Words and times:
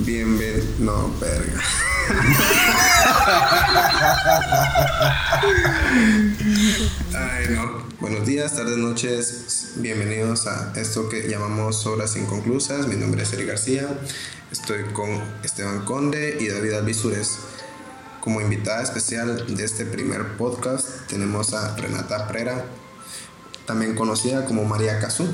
Bienvenido. 0.00 0.64
No, 0.78 1.12
verga. 1.18 1.60
Ay, 7.14 7.46
no. 7.50 7.82
Buenos 8.00 8.26
días, 8.26 8.54
tardes, 8.54 8.76
noches. 8.76 9.72
Bienvenidos 9.76 10.46
a 10.46 10.72
esto 10.76 11.08
que 11.08 11.28
llamamos 11.28 11.84
Obras 11.86 12.16
Inconclusas. 12.16 12.86
Mi 12.86 12.96
nombre 12.96 13.22
es 13.22 13.32
Eric 13.32 13.48
García. 13.48 13.88
Estoy 14.52 14.84
con 14.92 15.20
Esteban 15.42 15.84
Conde 15.84 16.38
y 16.40 16.48
David 16.48 16.74
Alvisures. 16.74 17.38
Como 18.20 18.40
invitada 18.40 18.82
especial 18.82 19.56
de 19.56 19.64
este 19.64 19.84
primer 19.84 20.36
podcast 20.36 21.06
tenemos 21.08 21.54
a 21.54 21.76
Renata 21.76 22.28
Prera, 22.28 22.64
también 23.66 23.94
conocida 23.96 24.44
como 24.44 24.64
María 24.64 25.00
Cazú. 25.00 25.26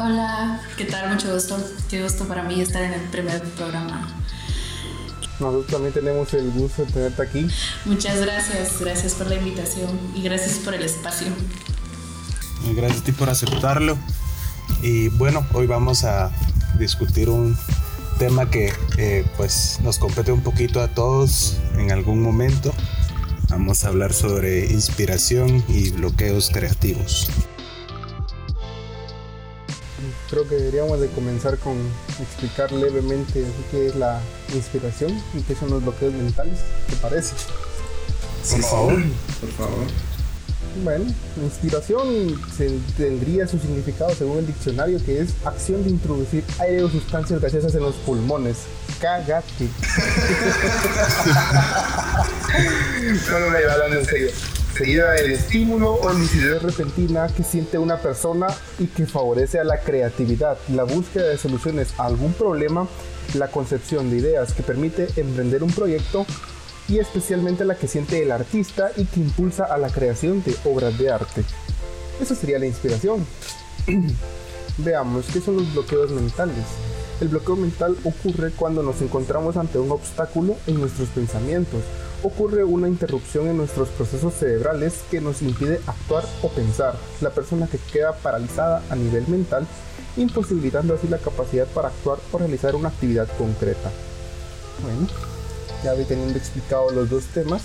Hola, 0.00 0.60
¿qué 0.76 0.84
tal? 0.84 1.10
Mucho 1.10 1.34
gusto. 1.34 1.58
Qué 1.90 2.00
gusto 2.00 2.28
para 2.28 2.44
mí 2.44 2.60
estar 2.60 2.84
en 2.84 2.92
el 2.92 3.00
primer 3.08 3.42
programa. 3.42 4.08
Nosotros 5.40 5.66
también 5.66 5.92
tenemos 5.92 6.32
el 6.34 6.52
gusto 6.52 6.84
de 6.84 6.92
tenerte 6.92 7.20
aquí. 7.20 7.48
Muchas 7.84 8.20
gracias, 8.20 8.80
gracias 8.80 9.14
por 9.14 9.26
la 9.26 9.34
invitación 9.34 9.90
y 10.14 10.22
gracias 10.22 10.58
por 10.58 10.74
el 10.74 10.84
espacio. 10.84 11.26
Gracias 12.76 13.00
a 13.00 13.04
ti 13.06 13.10
por 13.10 13.28
aceptarlo. 13.28 13.98
Y 14.82 15.08
bueno, 15.08 15.44
hoy 15.52 15.66
vamos 15.66 16.04
a 16.04 16.30
discutir 16.78 17.28
un 17.28 17.58
tema 18.20 18.48
que 18.48 18.72
eh, 18.98 19.26
pues 19.36 19.80
nos 19.82 19.98
compete 19.98 20.30
un 20.30 20.44
poquito 20.44 20.80
a 20.80 20.86
todos 20.86 21.56
en 21.76 21.90
algún 21.90 22.22
momento. 22.22 22.72
Vamos 23.48 23.84
a 23.84 23.88
hablar 23.88 24.12
sobre 24.14 24.66
inspiración 24.66 25.64
y 25.66 25.90
bloqueos 25.90 26.50
creativos 26.50 27.28
creo 30.28 30.48
que 30.48 30.56
deberíamos 30.56 31.00
de 31.00 31.08
comenzar 31.08 31.58
con 31.58 31.76
explicar 32.20 32.70
levemente 32.72 33.44
qué 33.70 33.86
es 33.88 33.96
la 33.96 34.20
inspiración 34.54 35.12
y 35.34 35.42
qué 35.42 35.54
son 35.54 35.70
los 35.70 35.82
bloqueos 35.82 36.12
mentales, 36.12 36.60
¿te 36.88 36.96
parece? 36.96 37.34
por 38.50 38.62
favor, 38.62 39.02
por 39.40 39.50
favor. 39.50 39.86
Bueno, 40.84 41.06
inspiración 41.42 42.40
tendría 42.96 43.48
su 43.48 43.58
significado 43.58 44.14
según 44.14 44.38
el 44.38 44.46
diccionario 44.46 45.04
que 45.04 45.20
es 45.20 45.30
acción 45.44 45.82
de 45.82 45.90
introducir 45.90 46.44
aire 46.60 46.84
o 46.84 46.90
sustancias 46.90 47.40
gaseosas 47.40 47.74
en 47.74 47.82
los 47.82 47.96
pulmones. 47.96 48.58
Cágate. 49.00 49.64
no, 53.30 53.38
no 53.40 53.50
me 53.50 53.58
hablando 53.58 53.98
en 53.98 54.04
serio 54.04 54.30
seguida 54.78 55.10
del 55.10 55.32
estímulo 55.32 55.94
o 55.94 56.12
necesidad 56.12 56.60
repentina 56.60 57.26
que 57.26 57.42
siente 57.42 57.78
una 57.78 57.96
persona 57.96 58.46
y 58.78 58.86
que 58.86 59.06
favorece 59.06 59.58
a 59.58 59.64
la 59.64 59.80
creatividad, 59.80 60.56
la 60.72 60.84
búsqueda 60.84 61.26
de 61.26 61.36
soluciones 61.36 61.94
a 61.98 62.06
algún 62.06 62.32
problema, 62.32 62.86
la 63.34 63.48
concepción 63.48 64.08
de 64.08 64.18
ideas 64.18 64.52
que 64.52 64.62
permite 64.62 65.08
emprender 65.16 65.64
un 65.64 65.72
proyecto 65.72 66.24
y 66.86 67.00
especialmente 67.00 67.64
la 67.64 67.74
que 67.74 67.88
siente 67.88 68.22
el 68.22 68.30
artista 68.30 68.92
y 68.96 69.04
que 69.06 69.18
impulsa 69.18 69.64
a 69.64 69.78
la 69.78 69.90
creación 69.90 70.44
de 70.44 70.54
obras 70.64 70.96
de 70.96 71.10
arte. 71.10 71.42
Esa 72.20 72.36
sería 72.36 72.60
la 72.60 72.66
inspiración. 72.66 73.26
Veamos, 74.78 75.26
¿qué 75.32 75.40
son 75.40 75.56
los 75.56 75.72
bloqueos 75.72 76.12
mentales? 76.12 76.64
El 77.20 77.26
bloqueo 77.26 77.56
mental 77.56 77.96
ocurre 78.04 78.52
cuando 78.52 78.84
nos 78.84 79.02
encontramos 79.02 79.56
ante 79.56 79.80
un 79.80 79.90
obstáculo 79.90 80.54
en 80.68 80.78
nuestros 80.78 81.08
pensamientos 81.08 81.82
ocurre 82.22 82.64
una 82.64 82.88
interrupción 82.88 83.48
en 83.48 83.56
nuestros 83.56 83.88
procesos 83.90 84.34
cerebrales 84.34 85.00
que 85.10 85.20
nos 85.20 85.42
impide 85.42 85.80
actuar 85.86 86.24
o 86.42 86.48
pensar. 86.48 86.94
La 87.20 87.30
persona 87.30 87.66
que 87.66 87.78
queda 87.78 88.14
paralizada 88.16 88.82
a 88.90 88.96
nivel 88.96 89.26
mental, 89.28 89.66
imposibilitando 90.16 90.94
así 90.94 91.08
la 91.08 91.18
capacidad 91.18 91.66
para 91.66 91.88
actuar 91.88 92.18
o 92.32 92.38
realizar 92.38 92.74
una 92.74 92.88
actividad 92.88 93.28
concreta. 93.36 93.90
Bueno, 94.82 95.08
ya 95.84 95.94
teniendo 96.06 96.38
explicado 96.38 96.90
los 96.90 97.08
dos 97.08 97.24
temas, 97.26 97.62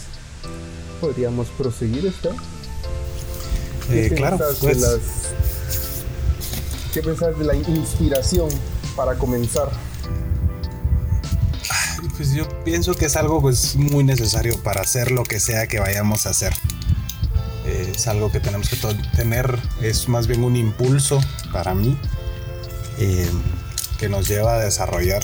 podríamos 1.01 1.47
proseguir 1.49 2.05
esto. 2.05 2.31
Eh, 3.89 4.11
claro, 4.15 4.37
pues... 4.61 4.83
¿Qué 6.93 7.02
pensás 7.02 7.37
de 7.39 7.45
la 7.45 7.55
inspiración 7.55 8.49
para 8.95 9.15
comenzar? 9.15 9.67
Pues 12.15 12.33
yo 12.33 12.47
pienso 12.64 12.95
que 12.95 13.05
es 13.05 13.15
algo 13.15 13.41
pues 13.41 13.75
muy 13.75 14.03
necesario 14.03 14.61
para 14.61 14.81
hacer 14.81 15.11
lo 15.11 15.23
que 15.23 15.39
sea 15.39 15.67
que 15.67 15.80
vayamos 15.80 16.25
a 16.25 16.31
hacer. 16.31 16.53
es 17.65 18.08
algo 18.08 18.31
que 18.31 18.39
tenemos 18.39 18.69
que 18.69 18.77
tener, 19.15 19.59
es 19.81 20.09
más 20.09 20.27
bien 20.27 20.43
un 20.43 20.55
impulso 20.55 21.21
para 21.52 21.73
mí 21.73 21.97
eh, 22.99 23.30
que 23.97 24.09
nos 24.09 24.27
lleva 24.27 24.55
a 24.55 24.59
desarrollar 24.59 25.23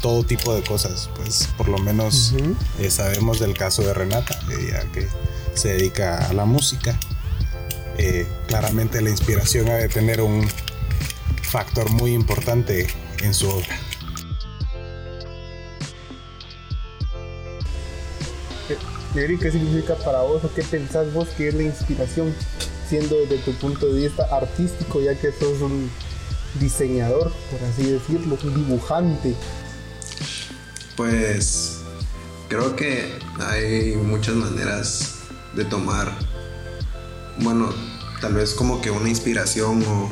todo 0.00 0.24
tipo 0.24 0.54
de 0.54 0.62
cosas. 0.62 1.10
Pues 1.16 1.48
por 1.56 1.68
lo 1.68 1.78
menos 1.78 2.34
eh, 2.78 2.90
sabemos 2.90 3.38
del 3.38 3.54
caso 3.54 3.82
de 3.82 3.94
Renata, 3.94 4.38
ella 4.50 4.84
que 4.92 5.08
se 5.54 5.70
dedica 5.70 6.28
a 6.28 6.32
la 6.32 6.44
música. 6.44 6.98
Eh, 7.98 8.26
claramente 8.46 9.02
la 9.02 9.10
inspiración 9.10 9.68
ha 9.68 9.74
de 9.74 9.88
tener 9.88 10.20
un 10.20 10.48
factor 11.42 11.90
muy 11.90 12.14
importante 12.14 12.86
en 13.22 13.34
su 13.34 13.48
obra. 13.48 13.76
¿Qué 19.14 19.50
significa 19.50 19.96
para 19.96 20.22
vos 20.22 20.44
o 20.44 20.54
qué 20.54 20.62
pensás 20.62 21.12
vos 21.12 21.28
que 21.30 21.48
es 21.48 21.54
la 21.54 21.64
inspiración, 21.64 22.34
siendo 22.88 23.16
desde 23.16 23.38
tu 23.38 23.52
punto 23.54 23.86
de 23.92 24.08
vista 24.08 24.26
artístico, 24.30 25.00
ya 25.00 25.14
que 25.14 25.32
sos 25.32 25.60
un 25.60 25.90
diseñador, 26.60 27.32
por 27.50 27.68
así 27.68 27.90
decirlo, 27.90 28.38
un 28.42 28.54
dibujante? 28.54 29.34
Pues 30.96 31.78
creo 32.48 32.76
que 32.76 33.18
hay 33.40 33.96
muchas 33.96 34.36
maneras 34.36 35.16
de 35.54 35.64
tomar, 35.64 36.12
bueno, 37.38 37.72
tal 38.20 38.34
vez 38.34 38.54
como 38.54 38.80
que 38.80 38.90
una 38.90 39.08
inspiración 39.08 39.82
o 39.84 40.10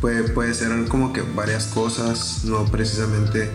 puede, 0.00 0.24
puede 0.24 0.52
ser 0.52 0.70
como 0.88 1.12
que 1.12 1.22
varias 1.22 1.66
cosas, 1.66 2.44
no 2.44 2.64
precisamente 2.66 3.50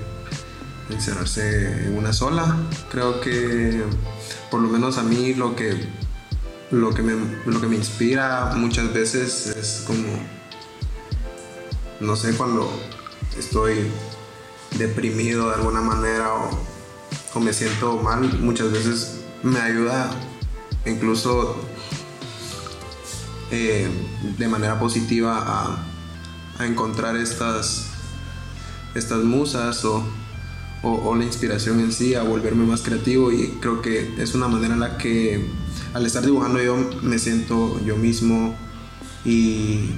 encerrarse 0.89 1.87
en 1.87 1.97
una 1.97 2.13
sola. 2.13 2.57
Creo 2.89 3.21
que 3.21 3.83
por 4.51 4.59
lo 4.61 4.67
menos 4.67 4.97
a 4.97 5.03
mí 5.03 5.33
lo 5.33 5.55
que, 5.55 5.87
lo 6.71 6.93
que, 6.93 7.01
me, 7.01 7.13
lo 7.45 7.61
que 7.61 7.67
me 7.67 7.77
inspira 7.77 8.51
muchas 8.55 8.93
veces 8.93 9.47
es 9.47 9.83
como, 9.87 10.09
no 12.01 12.15
sé, 12.17 12.35
cuando 12.35 12.69
estoy 13.39 13.89
deprimido 14.77 15.49
de 15.49 15.55
alguna 15.55 15.81
manera 15.81 16.33
o, 17.33 17.39
me 17.39 17.53
siento 17.53 17.97
mal, 17.97 18.39
muchas 18.39 18.73
veces 18.73 19.21
me 19.41 19.59
ayuda 19.59 20.11
incluso 20.85 21.55
eh, 23.51 23.89
de 24.37 24.47
manera 24.49 24.77
positiva 24.77 25.37
a, 25.37 26.61
a 26.61 26.65
encontrar 26.65 27.15
estas, 27.15 27.87
estas 28.95 29.19
musas 29.19 29.85
o 29.85 30.03
o, 30.83 31.15
la 31.15 31.23
inspiración 31.23 31.79
en 31.79 31.91
sí 31.91 32.15
a 32.15 32.23
volverme 32.23 32.65
más 32.65 32.81
creativo 32.81 33.31
y 33.31 33.49
creo 33.59 33.81
que 33.81 34.15
es 34.17 34.33
una 34.33 34.47
manera 34.47 34.73
en 34.73 34.79
la 34.79 34.97
que 34.97 35.47
al 35.93 36.05
estar 36.05 36.23
dibujando 36.23 36.61
yo 36.61 36.75
me 37.01 37.19
siento 37.19 37.79
yo 37.85 37.97
mismo 37.97 38.55
y 39.23 39.91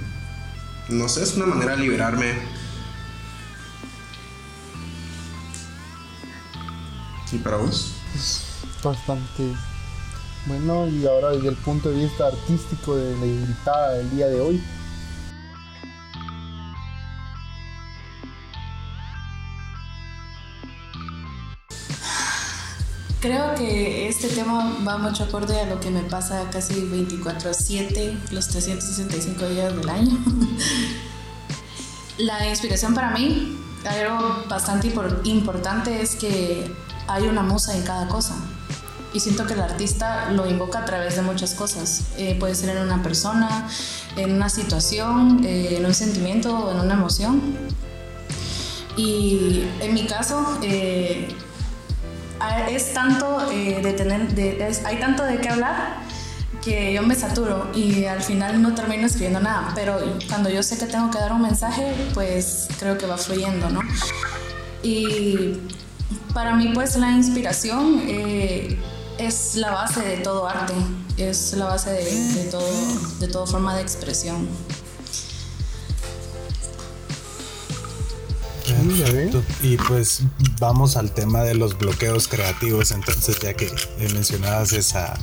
no 0.89 1.07
sé, 1.07 1.23
es 1.23 1.35
una 1.37 1.45
manera 1.45 1.75
de 1.75 1.83
liberarme. 1.83 2.33
¿Y 7.31 7.37
para 7.37 7.57
vos? 7.57 7.93
bastante 8.83 9.55
bueno 10.45 10.87
y 10.87 11.05
ahora 11.07 11.29
desde 11.29 11.47
el 11.47 11.55
punto 11.55 11.89
de 11.89 12.03
vista 12.03 12.27
artístico 12.27 12.97
de 12.97 13.17
la 13.17 13.25
invitada 13.25 13.93
del 13.93 14.09
día 14.11 14.27
de 14.27 14.41
hoy, 14.41 14.61
Creo 23.23 23.55
que 23.55 24.09
este 24.09 24.27
tema 24.27 24.79
va 24.85 24.97
mucho 24.97 25.23
acorde 25.23 25.57
a 25.57 25.65
lo 25.65 25.79
que 25.79 25.89
me 25.89 26.01
pasa 26.01 26.49
casi 26.51 26.73
24/7, 26.73 28.17
los 28.31 28.49
365 28.49 29.45
días 29.47 29.73
del 29.73 29.87
año. 29.87 30.17
La 32.17 32.45
inspiración 32.49 32.93
para 32.93 33.11
mí, 33.11 33.57
algo 33.85 34.43
bastante 34.49 34.93
importante 35.23 36.01
es 36.01 36.15
que 36.15 36.69
hay 37.07 37.23
una 37.23 37.43
musa 37.43 37.73
en 37.77 37.83
cada 37.83 38.09
cosa. 38.09 38.35
Y 39.13 39.21
siento 39.21 39.45
que 39.45 39.53
el 39.53 39.61
artista 39.61 40.29
lo 40.31 40.45
invoca 40.45 40.79
a 40.79 40.85
través 40.85 41.15
de 41.15 41.21
muchas 41.21 41.53
cosas. 41.53 42.01
Eh, 42.17 42.35
puede 42.37 42.55
ser 42.55 42.75
en 42.75 42.83
una 42.83 43.01
persona, 43.01 43.69
en 44.17 44.33
una 44.33 44.49
situación, 44.49 45.45
eh, 45.45 45.77
en 45.77 45.85
un 45.85 45.93
sentimiento 45.93 46.53
o 46.57 46.71
en 46.71 46.81
una 46.81 46.95
emoción. 46.95 47.41
Y 48.97 49.63
en 49.79 49.93
mi 49.93 50.07
caso, 50.07 50.59
eh, 50.61 51.33
es 52.69 52.93
tanto 52.93 53.51
eh, 53.51 53.79
de 53.81 53.93
tener, 53.93 54.27
hay 54.85 54.99
tanto 54.99 55.23
de 55.23 55.37
qué 55.39 55.49
hablar 55.49 55.97
que 56.63 56.93
yo 56.93 57.01
me 57.03 57.15
saturo 57.15 57.69
y 57.73 58.05
al 58.05 58.21
final 58.21 58.61
no 58.61 58.73
termino 58.73 59.05
escribiendo 59.05 59.41
nada, 59.41 59.71
pero 59.75 59.99
cuando 60.29 60.49
yo 60.49 60.63
sé 60.63 60.77
que 60.77 60.85
tengo 60.85 61.11
que 61.11 61.19
dar 61.19 61.33
un 61.33 61.41
mensaje, 61.41 61.93
pues 62.13 62.67
creo 62.79 62.97
que 62.97 63.05
va 63.05 63.17
fluyendo, 63.17 63.69
¿no? 63.69 63.81
Y 64.81 65.59
para 66.33 66.55
mí 66.55 66.71
pues 66.73 66.95
la 66.95 67.11
inspiración 67.11 68.01
eh, 68.07 68.79
es 69.17 69.55
la 69.55 69.71
base 69.71 70.01
de 70.01 70.17
todo 70.17 70.47
arte, 70.47 70.73
es 71.17 71.53
la 71.53 71.65
base 71.65 71.91
de, 71.91 72.47
todo, 72.49 72.69
de 73.19 73.27
toda 73.27 73.45
forma 73.45 73.75
de 73.75 73.81
expresión. 73.81 74.47
Y 79.61 79.77
pues 79.77 80.23
vamos 80.59 80.97
al 80.97 81.11
tema 81.11 81.43
de 81.43 81.55
los 81.55 81.77
bloqueos 81.77 82.27
creativos, 82.27 82.91
entonces 82.91 83.39
ya 83.39 83.53
que 83.53 83.71
mencionabas 84.13 84.73
esa, 84.73 85.13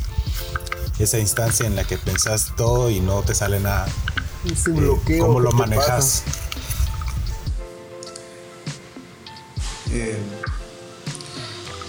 esa 0.98 1.18
instancia 1.18 1.66
en 1.66 1.76
la 1.76 1.84
que 1.84 1.98
pensás 1.98 2.54
todo 2.56 2.90
y 2.90 3.00
no 3.00 3.22
te 3.22 3.34
sale 3.34 3.60
nada. 3.60 3.86
Ese 4.50 4.70
bloqueo. 4.70 5.26
¿Cómo 5.26 5.40
lo 5.40 5.52
manejas? 5.52 6.22
Eh, 9.92 10.18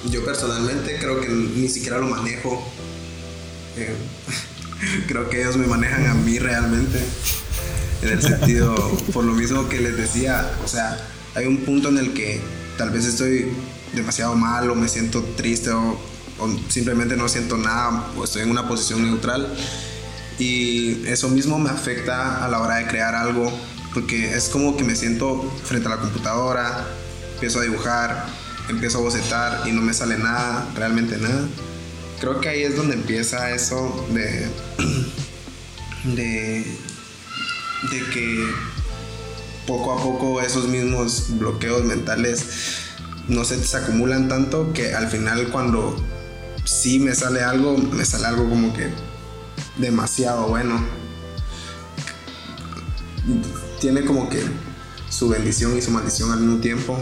yo 0.10 0.26
personalmente 0.26 0.98
creo 1.00 1.22
que 1.22 1.30
ni 1.30 1.70
siquiera 1.70 2.00
lo 2.00 2.08
manejo. 2.08 2.62
Eh, 3.78 3.96
creo 5.08 5.30
que 5.30 5.42
ellos 5.42 5.58
me 5.58 5.68
manejan 5.68 6.08
a 6.08 6.14
mí 6.16 6.40
realmente. 6.40 7.00
En 8.02 8.10
el 8.10 8.22
sentido, 8.22 8.76
por 9.14 9.24
lo 9.24 9.34
mismo 9.34 9.70
que 9.70 9.80
les 9.80 9.96
decía, 9.96 10.52
o 10.66 10.68
sea, 10.68 10.98
hay 11.36 11.46
un 11.46 11.58
punto 11.58 11.90
en 11.90 11.98
el 11.98 12.14
que 12.14 12.42
tal 12.78 12.90
vez 12.90 13.06
estoy 13.06 13.48
demasiado 13.94 14.36
mal 14.36 14.70
o 14.70 14.76
me 14.76 14.88
siento 14.88 15.24
triste 15.36 15.72
o 15.72 15.98
simplemente 16.70 17.16
no 17.16 17.28
siento 17.30 17.58
nada 17.58 18.08
o 18.18 18.24
estoy 18.24 18.44
en 18.44 18.52
una 18.52 18.68
posición 18.68 19.04
neutral. 19.04 19.54
Y 20.40 21.06
eso 21.08 21.30
mismo 21.30 21.60
me 21.60 21.70
afecta 21.70 22.44
a 22.44 22.48
la 22.48 22.60
hora 22.62 22.78
de 22.78 22.88
crear 22.88 23.14
algo, 23.14 23.52
porque 23.94 24.34
es 24.34 24.50
como 24.50 24.76
que 24.76 24.84
me 24.84 24.96
siento 24.96 25.44
frente 25.66 25.88
a 25.88 25.92
la 25.92 25.98
computadora, 25.98 26.88
empiezo 27.34 27.60
a 27.60 27.64
dibujar, 27.64 28.26
empiezo 28.68 28.98
a 28.98 29.02
bocetar 29.02 29.68
y 29.68 29.72
no 29.72 29.82
me 29.82 29.94
sale 29.94 30.18
nada, 30.18 30.68
realmente 30.76 31.18
nada. 31.18 31.48
Creo 32.20 32.40
que 32.40 32.50
ahí 32.50 32.64
es 32.64 32.76
donde 32.76 32.96
empieza 32.96 33.52
eso 33.52 34.08
de, 34.12 34.48
de, 36.16 36.66
de 37.92 38.06
que 38.14 38.48
poco 39.68 39.94
a 39.94 40.02
poco 40.02 40.42
esos 40.42 40.68
mismos 40.68 41.38
bloqueos 41.38 41.84
mentales 41.84 42.46
no 43.28 43.46
se 43.46 43.78
acumulan 43.78 44.28
tanto 44.28 44.74
que 44.74 44.94
al 44.94 45.08
final 45.08 45.50
cuando 45.52 45.96
si 46.64 47.00
me 47.00 47.16
sale 47.16 47.42
algo, 47.42 47.78
me 47.78 48.06
sale 48.06 48.28
algo 48.28 48.48
como 48.50 48.74
que 48.74 48.90
demasiado 49.78 50.48
bueno. 50.48 50.84
Tiene 53.80 54.06
como 54.06 54.30
que 54.30 54.42
su 55.10 55.30
bendición 55.30 55.78
y 55.78 55.82
su 55.82 55.92
maldición 55.92 56.32
al 56.32 56.40
mismo 56.40 56.60
tiempo, 56.60 56.98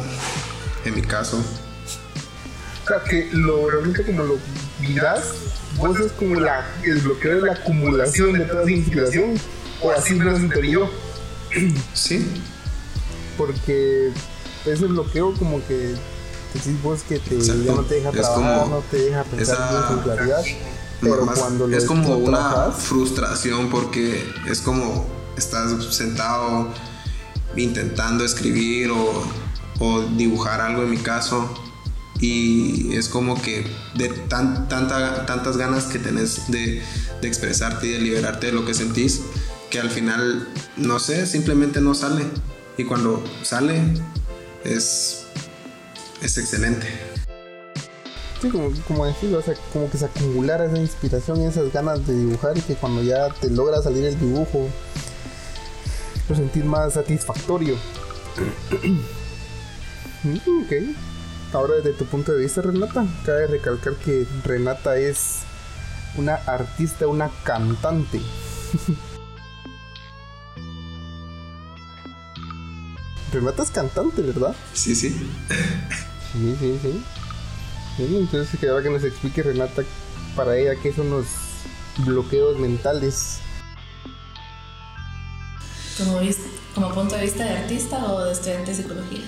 en 0.85 0.95
mi 0.95 1.01
caso. 1.01 1.37
O 1.37 2.87
sea, 2.87 3.03
que 3.03 3.29
lo 3.33 3.69
realmente 3.69 4.03
como 4.03 4.23
lo 4.23 4.37
miras, 4.79 5.33
vos 5.77 5.99
es 5.99 6.11
como 6.13 6.39
la, 6.39 6.65
el 6.83 6.99
bloqueo 6.99 7.35
de 7.35 7.41
la 7.47 7.53
acumulación 7.53 8.33
de 8.33 8.45
toda 8.45 8.63
esa 8.63 8.71
inspiración, 8.71 9.35
o 9.81 9.91
así 9.91 10.15
lo 10.15 10.35
entendí 10.35 10.71
yo. 10.71 10.89
Sí. 11.93 12.27
Porque 13.37 14.11
ese 14.65 14.85
bloqueo 14.85 15.33
como 15.35 15.65
que 15.65 15.95
decís 16.53 16.81
vos 16.81 17.01
que 17.07 17.19
te, 17.19 17.39
ya 17.39 17.53
no 17.53 17.83
te 17.83 17.95
deja 17.95 18.11
trabajar, 18.11 18.67
no 18.67 18.83
te 18.91 18.97
deja 18.97 19.23
pensar 19.23 19.87
con 19.87 19.99
claridad. 20.01 20.43
Pero 21.01 21.25
cuando 21.25 21.67
lo 21.67 21.77
es 21.77 21.85
como 21.85 22.17
una 22.17 22.71
frustración 22.71 23.69
porque 23.69 24.25
es 24.49 24.61
como 24.61 25.05
estás 25.37 25.71
sentado 25.95 26.73
intentando 27.55 28.25
escribir 28.25 28.91
o, 28.91 29.23
o, 29.79 30.01
dibujar 30.01 30.59
algo 30.59 30.83
en 30.83 30.91
mi 30.91 30.97
caso 30.97 31.49
y 32.19 32.93
es 32.95 33.07
como 33.07 33.41
que 33.41 33.65
de 33.95 34.09
tan, 34.09 34.67
tanta, 34.67 35.25
tantas 35.25 35.55
ganas 35.55 35.85
que 35.85 35.99
tenés 35.99 36.51
de, 36.51 36.83
de 37.21 37.27
expresarte 37.27 37.87
y 37.87 37.91
de 37.91 37.99
liberarte 37.99 38.47
de 38.47 38.53
lo 38.53 38.65
que 38.65 38.73
sentís 38.73 39.21
que 39.69 39.79
al 39.79 39.89
final 39.89 40.47
no 40.77 40.99
sé 40.99 41.25
simplemente 41.25 41.81
no 41.81 41.93
sale 41.93 42.25
y 42.77 42.85
cuando 42.85 43.23
sale 43.43 43.81
es 44.63 45.25
es 46.21 46.37
excelente. 46.37 46.87
Sí, 48.41 48.49
como, 48.49 48.71
como 48.87 49.03
o 49.03 49.41
sea, 49.41 49.53
como 49.73 49.89
que 49.89 49.97
se 49.97 50.05
acumulara 50.05 50.65
esa 50.65 50.77
inspiración 50.77 51.41
y 51.41 51.45
esas 51.45 51.71
ganas 51.73 52.05
de 52.07 52.13
dibujar 52.15 52.57
y 52.57 52.61
que 52.61 52.75
cuando 52.75 53.03
ya 53.03 53.29
te 53.33 53.49
logra 53.49 53.81
salir 53.81 54.05
el 54.05 54.17
dibujo, 54.17 54.69
lo 56.29 56.35
sentir 56.35 56.65
más 56.65 56.93
satisfactorio. 56.93 57.75
Mm, 60.21 60.35
ok. 60.35 60.97
Ahora 61.53 61.75
desde 61.75 61.93
tu 61.93 62.03
punto 62.03 62.33
de 62.33 62.39
vista, 62.39 62.61
Renata, 62.61 63.05
cabe 63.25 63.47
recalcar 63.47 63.93
que 63.93 64.27
Renata 64.43 64.97
es 64.97 65.37
una 66.17 66.35
artista, 66.35 67.07
una 67.07 67.31
cantante. 67.45 68.19
Renata 73.31 73.63
es 73.63 73.69
cantante, 73.69 74.21
¿verdad? 74.21 74.55
Sí, 74.73 74.95
sí. 74.95 75.09
Sí, 76.31 76.55
sí, 76.59 76.79
sí. 76.81 78.17
entonces 78.17 78.59
quedaba 78.59 78.81
que 78.81 78.89
nos 78.89 79.03
explique 79.03 79.43
Renata 79.43 79.83
para 80.35 80.57
ella 80.57 80.75
qué 80.81 80.93
son 80.93 81.09
los 81.09 81.25
bloqueos 81.97 82.57
mentales. 82.59 83.39
¿Como, 85.97 86.19
como 86.73 86.93
punto 86.93 87.15
de 87.15 87.23
vista 87.23 87.43
de 87.43 87.57
artista 87.57 87.97
o 88.11 88.23
de 88.23 88.31
estudiante 88.31 88.71
de 88.71 88.77
psicología? 88.77 89.25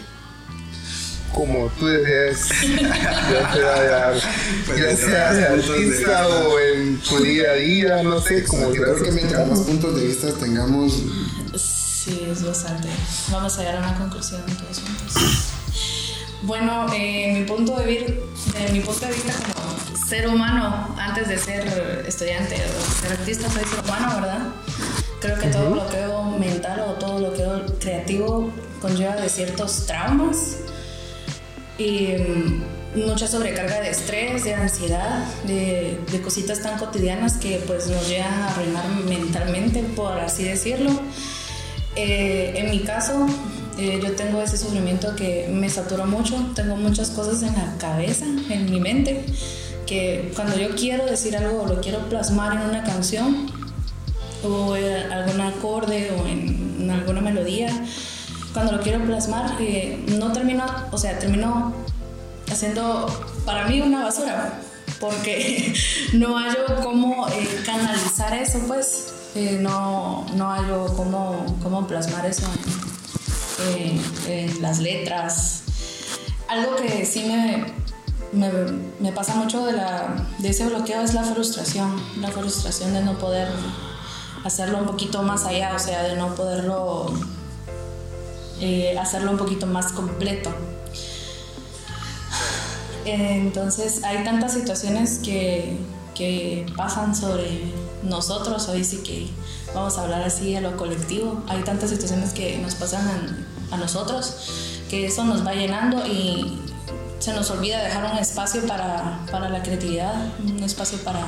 Como 1.34 1.70
tú 1.80 1.88
deseas, 1.88 2.50
ya 2.82 3.54
sea, 3.54 4.14
ya 4.78 4.98
sea 4.98 5.34
de 5.34 5.46
artista 5.46 6.28
o 6.28 6.60
en 6.60 7.00
tu 7.00 7.24
día 7.24 7.52
a 7.52 7.56
día, 7.56 8.04
no 8.04 8.20
sé, 8.22 8.44
como 8.44 8.70
creo 8.70 9.02
que 9.02 9.12
mientras 9.12 9.48
más 9.48 9.60
puntos 9.60 9.96
de 9.96 10.08
vista 10.08 10.34
tengamos... 10.34 11.04
Sí, 12.04 12.20
es 12.28 12.44
bastante. 12.44 12.90
Vamos 13.30 13.56
a 13.56 13.60
llegar 13.60 13.76
a 13.76 13.80
una 13.80 13.96
conclusión 13.96 14.42
todos 14.42 14.80
juntos. 14.80 15.14
Bueno, 16.42 16.88
eh, 16.96 17.32
mi 17.32 17.46
punto 17.46 17.76
de, 17.76 17.86
vista, 17.86 18.12
mi 18.74 18.80
punto 18.80 19.06
de 19.06 19.14
vista 19.14 19.34
como 19.34 20.08
ser 20.08 20.28
humano, 20.28 20.96
antes 20.98 21.28
de 21.28 21.38
ser 21.38 22.04
estudiante 22.08 22.56
o 22.56 23.02
ser 23.04 23.12
artista, 23.12 23.48
soy 23.52 23.64
ser 23.66 23.84
humano, 23.84 24.16
¿verdad? 24.16 24.48
Creo 25.20 25.38
que 25.38 25.48
todo 25.50 25.76
lo 25.76 25.88
que 25.90 25.98
todo 25.98 26.24
mental 26.40 26.80
o 26.88 26.94
todo 26.94 27.20
lo 27.20 27.34
que 27.34 27.44
veo 27.44 27.66
creativo 27.78 28.52
conlleva 28.82 29.18
de 29.18 29.30
ciertos 29.30 29.86
traumas 29.86 30.58
y 31.78 32.16
mm, 32.18 33.06
mucha 33.06 33.28
sobrecarga 33.28 33.80
de 33.80 33.92
estrés, 33.92 34.44
de 34.44 34.56
ansiedad, 34.56 35.24
de, 35.46 36.00
de, 36.12 36.22
cositas 36.24 36.64
tan 36.64 36.80
cotidianas 36.80 37.38
que 37.38 37.62
pues 37.68 37.86
nos 37.86 38.10
llegan 38.10 38.34
a 38.34 38.48
arruinar 38.48 38.88
mentalmente, 39.08 39.84
por 39.96 40.18
así 40.18 40.46
decirlo. 40.46 41.00
Eh, 41.96 42.54
en 42.56 42.72
mi 42.72 42.80
caso, 42.80 43.28
eh, 43.78 44.00
yo 44.04 44.12
tengo 44.14 44.42
ese 44.42 44.58
sufrimiento 44.58 45.16
que 45.16 45.50
me 45.52 45.70
satura 45.70 46.06
mucho, 46.06 46.36
tengo 46.56 46.76
muchas 46.76 47.10
cosas 47.10 47.42
en 47.42 47.54
la 47.54 47.78
cabeza, 47.78 48.26
en 48.26 48.70
mi 48.70 48.80
mente, 48.80 49.26
que 49.86 50.32
cuando 50.36 50.58
yo 50.58 50.76
quiero 50.76 51.06
decir 51.06 51.36
algo 51.36 51.64
o 51.64 51.68
lo 51.68 51.82
quiero 51.82 52.08
plasmar 52.10 52.54
en 52.54 52.70
una 52.70 52.84
canción 52.84 53.52
o 54.44 54.76
en 54.76 55.12
algún 55.12 55.42
acorde 55.42 56.12
o 56.12 56.28
en, 56.28 56.90
alguna 56.92 57.22
melodía, 57.22 57.70
cuando 58.54 58.74
lo 58.74 58.82
quiero 58.82 59.04
plasmar, 59.06 59.56
eh, 59.60 60.04
no 60.20 60.32
termino, 60.32 60.66
o 60.92 60.98
sea, 60.98 61.18
termino 61.20 61.74
haciendo 62.52 63.08
para 63.46 63.68
mí 63.68 63.82
una 63.82 64.04
basura, 64.04 64.60
porque 65.00 65.74
no 66.14 66.38
hallo 66.38 66.82
cómo 66.84 67.28
eh, 67.30 67.62
canalizar 67.66 68.34
eso, 68.34 68.60
pues, 68.68 69.14
no, 69.36 70.26
no 70.36 70.52
hallo 70.52 70.94
cómo, 70.96 71.46
cómo 71.64 71.88
plasmar 71.88 72.26
eso 72.26 72.48
en 74.28 74.62
las 74.62 74.80
letras. 74.80 75.64
Algo 76.50 76.76
que 76.76 77.06
sí 77.06 77.24
me, 77.24 77.66
me, 79.00 79.12
pasa 79.12 79.36
mucho 79.36 79.66
de, 79.66 79.74
la, 79.74 80.28
de 80.40 80.50
ese 80.50 80.66
bloqueo 80.66 81.02
es 81.02 81.14
la 81.14 81.24
frustración, 81.24 82.02
la 82.20 82.30
frustración 82.30 82.94
de 82.94 83.02
no 83.02 83.18
poder 83.18 83.48
hacerlo 84.44 84.80
un 84.80 84.86
poquito 84.86 85.24
más 85.24 85.46
allá, 85.46 85.74
o 85.76 85.80
sea, 85.80 86.04
de 86.04 86.16
no 86.16 86.34
poderlo 86.36 87.14
eh, 88.60 88.98
hacerlo 89.00 89.32
un 89.32 89.38
poquito 89.38 89.66
más 89.66 89.92
completo. 89.92 90.52
Entonces 93.06 94.04
hay 94.04 94.24
tantas 94.24 94.54
situaciones 94.54 95.20
que, 95.20 95.78
que 96.14 96.66
pasan 96.78 97.16
sobre 97.16 97.74
nosotros, 98.04 98.68
hoy 98.70 98.84
sí 98.84 98.98
que 98.98 99.30
vamos 99.74 99.98
a 99.98 100.04
hablar 100.04 100.24
así 100.24 100.56
a 100.56 100.62
lo 100.62 100.76
colectivo, 100.78 101.44
hay 101.48 101.62
tantas 101.64 101.90
situaciones 101.90 102.34
que 102.34 102.58
nos 102.58 102.76
pasan 102.76 103.46
a, 103.72 103.78
nosotros 103.78 104.36
que 104.90 105.06
eso 105.06 105.24
nos 105.24 105.48
va 105.48 105.54
llenando 105.54 106.06
y 106.06 106.60
se 107.20 107.34
nos 107.34 107.50
olvida 107.52 107.82
dejar 107.82 108.12
un 108.12 108.18
espacio 108.18 108.68
para, 108.68 109.26
para 109.32 109.48
la 109.48 109.64
creatividad, 109.64 110.14
un 110.44 110.62
espacio 110.62 110.98
para, 111.04 111.26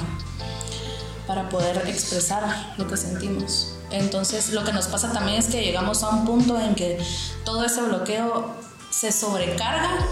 para 1.26 1.48
poder 1.48 1.88
expresar 1.88 2.74
lo 2.78 2.88
que 2.88 2.98
sentimos. 2.98 3.76
Entonces 3.92 4.52
lo 4.52 4.64
que 4.66 4.74
nos 4.74 4.88
pasa 4.88 5.14
también 5.14 5.38
es 5.38 5.48
que 5.48 5.64
llegamos 5.64 6.04
a 6.04 6.10
un 6.10 6.26
punto 6.26 6.60
en 6.60 6.76
que 6.76 7.00
todo 7.46 7.64
ese 7.64 7.82
bloqueo 7.82 8.54
se 8.90 9.12
sobrecarga 9.12 10.06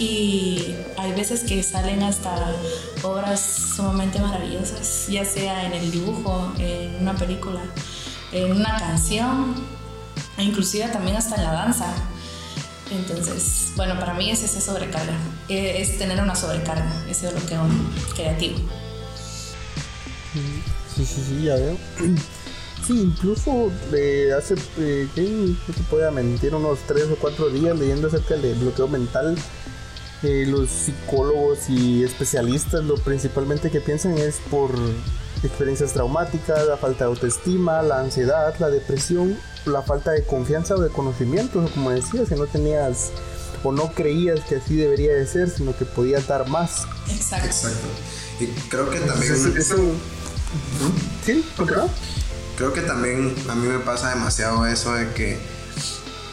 y 0.00 0.74
hay 0.96 1.12
veces 1.12 1.44
que 1.44 1.62
salen 1.62 2.02
hasta 2.02 2.54
obras 3.02 3.74
sumamente 3.76 4.18
maravillosas, 4.18 5.06
ya 5.08 5.26
sea 5.26 5.66
en 5.66 5.74
el 5.74 5.90
dibujo, 5.90 6.50
en 6.58 6.96
una 7.02 7.14
película, 7.14 7.60
en 8.32 8.52
una 8.52 8.78
canción, 8.78 9.54
e 10.38 10.44
inclusive 10.44 10.88
también 10.88 11.18
hasta 11.18 11.36
en 11.36 11.44
la 11.44 11.52
danza. 11.52 11.86
Entonces, 12.90 13.72
bueno, 13.76 14.00
para 14.00 14.14
mí 14.14 14.30
es 14.30 14.42
esa 14.42 14.60
sobrecarga, 14.62 15.18
e, 15.50 15.82
es 15.82 15.98
tener 15.98 16.18
una 16.20 16.34
sobrecarga, 16.34 16.90
ese 17.08 17.30
bloqueo 17.30 17.60
creativo. 18.14 18.58
Sí, 20.96 21.04
sí, 21.04 21.22
sí, 21.28 21.42
ya 21.44 21.56
veo. 21.56 21.76
Sí, 22.86 22.98
incluso 22.98 23.70
de 23.90 24.32
hace, 24.32 24.54
eh, 24.78 25.06
¿qué? 25.14 25.22
no 25.22 25.74
te 25.74 25.82
puedo 25.90 26.10
mentir, 26.10 26.54
unos 26.54 26.78
3 26.86 27.04
o 27.12 27.16
4 27.16 27.50
días 27.50 27.78
leyendo 27.78 28.08
acerca 28.08 28.36
del 28.36 28.58
bloqueo 28.58 28.88
mental, 28.88 29.36
eh, 30.22 30.44
los 30.46 30.68
psicólogos 30.70 31.68
y 31.68 32.04
especialistas 32.04 32.84
lo 32.84 32.96
principalmente 32.96 33.70
que 33.70 33.80
piensan 33.80 34.18
es 34.18 34.36
por 34.50 34.70
experiencias 35.42 35.92
traumáticas, 35.94 36.66
la 36.66 36.76
falta 36.76 37.04
de 37.04 37.10
autoestima, 37.10 37.80
la 37.82 38.00
ansiedad, 38.00 38.54
la 38.58 38.68
depresión, 38.68 39.38
la 39.64 39.82
falta 39.82 40.10
de 40.10 40.22
confianza 40.24 40.74
o 40.74 40.80
de 40.80 40.90
conocimiento, 40.90 41.66
como 41.74 41.90
decías, 41.90 42.28
que 42.28 42.36
no 42.36 42.46
tenías 42.46 43.10
o 43.62 43.72
no 43.72 43.92
creías 43.92 44.40
que 44.40 44.56
así 44.56 44.76
debería 44.76 45.14
de 45.14 45.26
ser, 45.26 45.48
sino 45.50 45.76
que 45.76 45.84
podías 45.86 46.26
dar 46.26 46.48
más. 46.48 46.82
Exacto. 47.10 47.46
Exacto. 47.46 47.86
Y 48.40 48.46
creo 48.68 48.90
que 48.90 49.00
también... 49.00 49.32
Eso, 49.34 49.48
eso- 49.56 49.76
¿Sí? 51.24 51.44
¿Continúa? 51.56 51.88
Creo 52.56 52.72
que 52.72 52.80
también 52.82 53.34
a 53.48 53.54
mí 53.54 53.66
me 53.68 53.78
pasa 53.78 54.10
demasiado 54.10 54.66
eso 54.66 54.92
de 54.92 55.08
que 55.12 55.38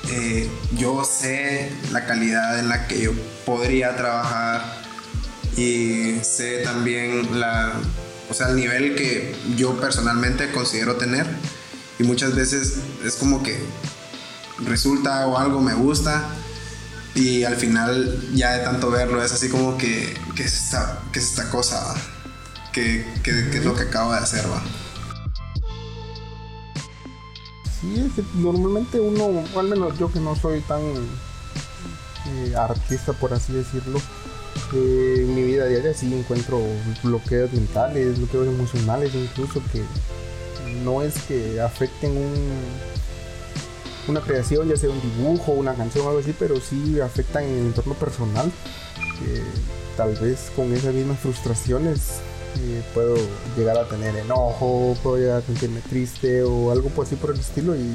eh, 0.09 0.49
yo 0.77 1.03
sé 1.05 1.71
la 1.91 2.05
calidad 2.05 2.59
en 2.59 2.69
la 2.69 2.87
que 2.87 3.01
yo 3.01 3.11
podría 3.45 3.95
trabajar 3.95 4.63
y 5.55 6.15
sé 6.23 6.59
también 6.63 7.39
la, 7.39 7.73
o 8.29 8.33
sea, 8.33 8.49
el 8.49 8.55
nivel 8.55 8.95
que 8.95 9.35
yo 9.55 9.79
personalmente 9.79 10.51
considero 10.51 10.95
tener. 10.95 11.25
Y 11.99 12.03
muchas 12.03 12.35
veces 12.35 12.75
es 13.03 13.15
como 13.15 13.41
que 13.41 13.57
resulta 14.65 15.25
o 15.27 15.37
algo 15.37 15.61
me 15.61 15.73
gusta 15.73 16.23
y 17.15 17.43
al 17.43 17.55
final 17.55 18.19
ya 18.35 18.51
de 18.57 18.63
tanto 18.63 18.91
verlo 18.91 19.23
es 19.23 19.31
así 19.31 19.49
como 19.49 19.77
que 19.77 20.15
que 20.35 20.43
es 20.43 20.53
esta, 20.53 20.99
que 21.11 21.19
es 21.19 21.25
esta 21.25 21.49
cosa 21.49 21.95
que, 22.71 23.03
que- 23.23 23.49
que 23.49 23.57
es 23.57 23.65
lo 23.65 23.75
que 23.75 23.83
acabo 23.83 24.11
de 24.13 24.19
hacer 24.19 24.45
va 24.51 24.61
Normalmente 28.35 28.99
uno, 28.99 29.43
al 29.57 29.67
menos 29.67 29.97
yo 29.97 30.11
que 30.11 30.19
no 30.19 30.35
soy 30.35 30.61
tan 30.61 30.81
eh, 30.81 32.55
artista, 32.55 33.13
por 33.13 33.33
así 33.33 33.53
decirlo, 33.53 33.99
eh, 34.73 35.15
en 35.19 35.35
mi 35.35 35.43
vida 35.43 35.65
diaria 35.65 35.93
sí 35.93 36.13
encuentro 36.13 36.59
bloqueos 37.03 37.51
mentales, 37.53 38.17
bloqueos 38.17 38.47
emocionales, 38.47 39.13
incluso 39.15 39.61
que 39.71 39.83
no 40.83 41.01
es 41.01 41.17
que 41.23 41.61
afecten 41.61 42.11
un, 42.17 42.33
una 44.07 44.21
creación, 44.21 44.67
ya 44.67 44.77
sea 44.77 44.89
un 44.89 45.01
dibujo, 45.01 45.51
una 45.51 45.73
canción 45.75 46.05
o 46.05 46.09
algo 46.09 46.21
así, 46.21 46.33
pero 46.37 46.59
sí 46.59 46.99
afectan 46.99 47.43
en 47.43 47.51
el 47.51 47.65
entorno 47.67 47.93
personal. 47.93 48.51
que 49.19 49.41
tal 49.95 50.13
vez 50.15 50.51
con 50.55 50.71
esas 50.73 50.93
mismas 50.93 51.19
frustraciones 51.19 52.19
puedo 52.93 53.15
llegar 53.55 53.77
a 53.77 53.87
tener 53.87 54.15
enojo, 54.15 54.95
puedo 55.03 55.17
llegar 55.17 55.37
a 55.37 55.41
sentirme 55.41 55.81
triste 55.81 56.43
o 56.43 56.71
algo 56.71 56.89
así 57.01 57.15
por 57.15 57.31
el 57.31 57.39
estilo. 57.39 57.75
Y 57.75 57.93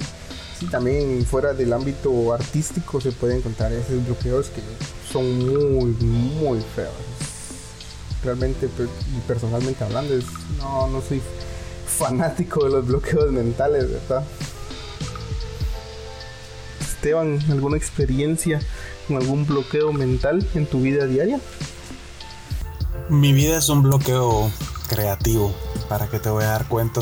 sí 0.59 0.67
también 0.67 1.25
fuera 1.25 1.53
del 1.53 1.73
ámbito 1.73 2.33
artístico 2.33 3.01
se 3.01 3.13
pueden 3.13 3.39
encontrar 3.39 3.73
esos 3.73 4.05
bloqueos 4.07 4.49
que 4.49 4.63
son 5.11 5.39
muy 5.39 5.93
muy 5.93 6.61
feos. 6.75 6.93
Realmente 8.23 8.67
y 8.67 9.21
personalmente 9.27 9.83
hablando 9.83 10.15
no 10.59 10.87
no 10.87 11.03
soy 11.03 11.21
fanático 11.87 12.65
de 12.65 12.71
los 12.71 12.87
bloqueos 12.87 13.31
mentales 13.33 13.91
verdad 13.91 14.25
Esteban 16.81 17.41
alguna 17.51 17.77
experiencia 17.77 18.61
con 19.09 19.17
algún 19.17 19.45
bloqueo 19.45 19.93
mental 19.93 20.47
en 20.55 20.67
tu 20.67 20.81
vida 20.81 21.07
diaria 21.07 21.41
Mi 23.09 23.33
vida 23.33 23.59
es 23.59 23.69
un 23.69 23.83
bloqueo 23.83 24.51
creativo, 24.89 25.55
para 25.89 26.09
que 26.09 26.19
te 26.19 26.31
voy 26.31 26.45
a 26.45 26.49
dar 26.49 26.69
cuenta. 26.69 27.01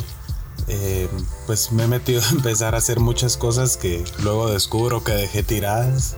Eh, 0.68 1.08
pues 1.46 1.72
me 1.72 1.84
he 1.84 1.88
metido 1.88 2.22
a 2.26 2.30
empezar 2.30 2.74
a 2.74 2.78
hacer 2.78 3.00
muchas 3.00 3.36
cosas 3.36 3.76
que 3.76 4.04
luego 4.22 4.50
descubro 4.50 5.04
que 5.04 5.12
dejé 5.12 5.42
tiradas. 5.42 6.16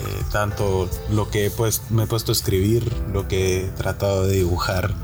Eh, 0.00 0.22
tanto 0.32 0.88
lo 1.10 1.30
que 1.30 1.50
pues, 1.50 1.82
me 1.90 2.04
he 2.04 2.06
puesto 2.06 2.32
a 2.32 2.34
escribir, 2.34 2.92
lo 3.12 3.28
que 3.28 3.66
he 3.66 3.68
tratado 3.68 4.26
de 4.26 4.36
dibujar, 4.36 4.94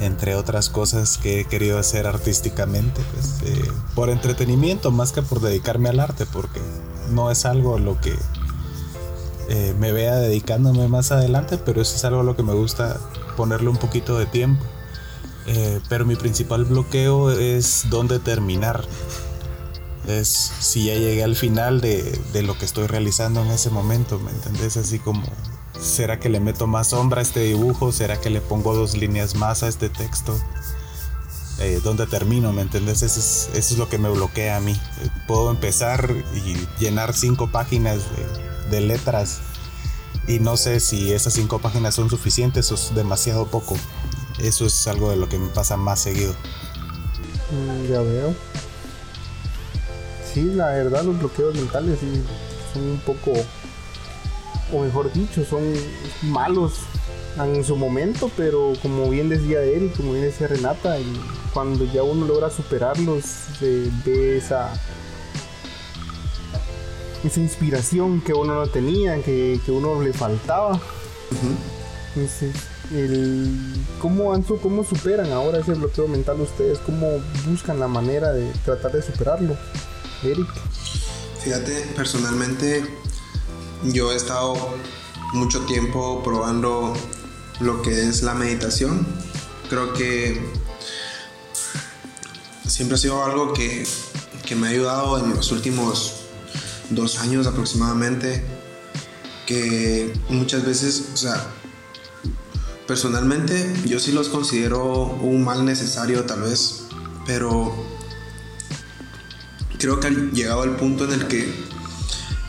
entre 0.00 0.34
otras 0.36 0.68
cosas 0.68 1.18
que 1.18 1.40
he 1.40 1.44
querido 1.44 1.78
hacer 1.78 2.06
artísticamente, 2.06 3.00
pues, 3.12 3.42
eh, 3.44 3.70
por 3.94 4.10
entretenimiento 4.10 4.90
más 4.92 5.12
que 5.12 5.22
por 5.22 5.40
dedicarme 5.40 5.88
al 5.88 6.00
arte, 6.00 6.26
porque 6.26 6.60
no 7.10 7.30
es 7.30 7.46
algo 7.46 7.78
lo 7.78 8.00
que 8.00 8.16
eh, 9.48 9.74
me 9.78 9.92
vea 9.92 10.16
dedicándome 10.16 10.88
más 10.88 11.12
adelante, 11.12 11.58
pero 11.58 11.80
eso 11.80 11.96
es 11.96 12.04
algo 12.04 12.20
a 12.20 12.24
lo 12.24 12.36
que 12.36 12.42
me 12.42 12.54
gusta 12.54 12.98
ponerle 13.36 13.68
un 13.68 13.76
poquito 13.76 14.18
de 14.18 14.26
tiempo. 14.26 14.64
Eh, 15.46 15.80
pero 15.88 16.04
mi 16.04 16.16
principal 16.16 16.64
bloqueo 16.64 17.30
es 17.30 17.84
dónde 17.88 18.18
terminar. 18.18 18.84
Es 20.08 20.28
si 20.28 20.86
ya 20.86 20.94
llegué 20.94 21.22
al 21.22 21.36
final 21.36 21.80
de, 21.80 22.20
de 22.32 22.42
lo 22.42 22.58
que 22.58 22.64
estoy 22.64 22.86
realizando 22.86 23.42
en 23.42 23.50
ese 23.50 23.70
momento, 23.70 24.18
¿me 24.18 24.30
entendés? 24.30 24.76
Así 24.76 24.98
como, 24.98 25.22
¿será 25.80 26.18
que 26.18 26.28
le 26.28 26.40
meto 26.40 26.66
más 26.66 26.88
sombra 26.88 27.20
a 27.20 27.22
este 27.22 27.40
dibujo? 27.40 27.92
¿Será 27.92 28.20
que 28.20 28.30
le 28.30 28.40
pongo 28.40 28.74
dos 28.74 28.96
líneas 28.96 29.36
más 29.36 29.62
a 29.62 29.68
este 29.68 29.88
texto? 29.88 30.36
Eh, 31.58 31.80
¿Dónde 31.82 32.06
termino? 32.06 32.52
¿Me 32.52 32.62
entendés? 32.62 33.02
Eso 33.02 33.18
es, 33.20 33.50
eso 33.54 33.74
es 33.74 33.78
lo 33.78 33.88
que 33.88 33.98
me 33.98 34.10
bloquea 34.10 34.56
a 34.56 34.60
mí. 34.60 34.72
Eh, 34.72 35.08
puedo 35.26 35.50
empezar 35.50 36.14
y 36.34 36.56
llenar 36.78 37.14
cinco 37.14 37.50
páginas 37.50 37.98
de, 37.98 38.45
de 38.70 38.80
letras 38.80 39.40
y 40.26 40.40
no 40.40 40.56
sé 40.56 40.80
si 40.80 41.12
esas 41.12 41.34
cinco 41.34 41.60
páginas 41.60 41.94
son 41.94 42.10
suficientes 42.10 42.70
o 42.72 42.74
es 42.74 42.94
demasiado 42.94 43.46
poco. 43.46 43.76
Eso 44.38 44.66
es 44.66 44.86
algo 44.86 45.10
de 45.10 45.16
lo 45.16 45.28
que 45.28 45.38
me 45.38 45.48
pasa 45.48 45.76
más 45.76 46.00
seguido. 46.00 46.34
Mm, 47.50 47.90
ya 47.90 48.00
veo. 48.00 48.34
Sí, 50.32 50.44
la 50.44 50.68
verdad 50.68 51.04
los 51.04 51.18
bloqueos 51.18 51.54
mentales 51.54 51.98
son 52.72 52.82
un 52.82 52.98
poco, 52.98 53.32
o 54.72 54.82
mejor 54.82 55.12
dicho, 55.12 55.44
son 55.44 55.62
malos 56.22 56.80
en 57.38 57.64
su 57.64 57.76
momento, 57.76 58.30
pero 58.36 58.72
como 58.82 59.08
bien 59.08 59.28
decía 59.28 59.62
él 59.62 59.84
y 59.84 59.96
como 59.96 60.12
bien 60.12 60.24
decía 60.24 60.48
Renata, 60.48 60.96
cuando 61.54 61.84
ya 61.84 62.02
uno 62.02 62.26
logra 62.26 62.50
superarlos, 62.50 63.24
se 63.58 63.90
ve 64.04 64.38
esa, 64.38 64.72
esa 67.26 67.40
inspiración 67.40 68.20
que 68.20 68.32
uno 68.32 68.54
no 68.54 68.66
tenía, 68.68 69.22
que, 69.22 69.60
que 69.64 69.72
uno 69.72 70.00
le 70.02 70.12
faltaba. 70.12 70.80
Entonces, 72.14 72.54
el, 72.92 73.74
¿cómo, 74.00 74.32
han 74.32 74.42
¿Cómo 74.42 74.84
superan 74.84 75.32
ahora 75.32 75.58
ese 75.58 75.74
bloqueo 75.74 76.08
mental 76.08 76.40
ustedes? 76.40 76.78
¿Cómo 76.78 77.20
buscan 77.46 77.80
la 77.80 77.88
manera 77.88 78.32
de 78.32 78.50
tratar 78.64 78.92
de 78.92 79.02
superarlo? 79.02 79.56
Eric. 80.22 80.48
Fíjate, 81.42 81.72
personalmente 81.94 82.84
yo 83.84 84.12
he 84.12 84.16
estado 84.16 84.56
mucho 85.34 85.60
tiempo 85.66 86.22
probando 86.22 86.94
lo 87.60 87.82
que 87.82 88.08
es 88.08 88.22
la 88.22 88.34
meditación. 88.34 89.06
Creo 89.68 89.92
que 89.92 90.40
siempre 92.66 92.94
ha 92.94 92.98
sido 92.98 93.24
algo 93.24 93.52
que, 93.52 93.86
que 94.46 94.54
me 94.54 94.68
ha 94.68 94.70
ayudado 94.70 95.18
en 95.18 95.34
los 95.34 95.52
últimos 95.52 96.15
dos 96.90 97.18
años 97.18 97.46
aproximadamente. 97.46 98.44
Que 99.46 100.12
muchas 100.28 100.64
veces, 100.64 101.10
o 101.14 101.16
sea, 101.16 101.46
personalmente 102.86 103.74
yo 103.84 104.00
sí 104.00 104.12
los 104.12 104.28
considero 104.28 105.06
un 105.20 105.44
mal 105.44 105.64
necesario 105.64 106.24
tal 106.24 106.42
vez, 106.42 106.84
pero 107.26 107.74
creo 109.78 110.00
que 110.00 110.06
han 110.08 110.32
llegado 110.32 110.62
al 110.62 110.76
punto 110.76 111.04
en 111.04 111.12
el 111.12 111.28
que 111.28 111.48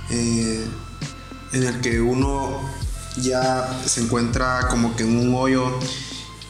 eh, 0.10 0.65
en 1.53 1.63
el 1.63 1.82
que 1.82 2.01
uno 2.01 2.62
ya 3.22 3.82
se 3.86 4.01
encuentra 4.01 4.67
como 4.70 4.96
que 4.96 5.03
en 5.03 5.17
un 5.17 5.36
hoyo 5.36 5.77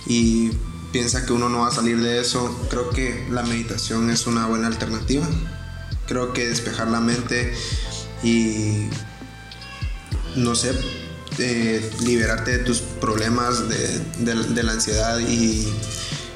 y 0.05 0.51
piensa 0.91 1.25
que 1.25 1.33
uno 1.33 1.49
no 1.49 1.59
va 1.59 1.67
a 1.67 1.71
salir 1.71 2.01
de 2.01 2.19
eso 2.19 2.55
creo 2.69 2.89
que 2.89 3.27
la 3.29 3.43
meditación 3.43 4.09
es 4.09 4.27
una 4.27 4.47
buena 4.47 4.67
alternativa 4.67 5.27
creo 6.07 6.33
que 6.33 6.47
despejar 6.47 6.87
la 6.87 6.99
mente 6.99 7.53
y 8.23 8.87
no 10.35 10.55
sé 10.55 10.71
eh, 11.39 11.89
liberarte 12.01 12.57
de 12.57 12.63
tus 12.63 12.79
problemas 12.79 13.69
de, 13.69 13.99
de- 14.19 14.43
de 14.53 14.63
la 14.63 14.71
ansiedad 14.73 15.19
y, 15.19 15.67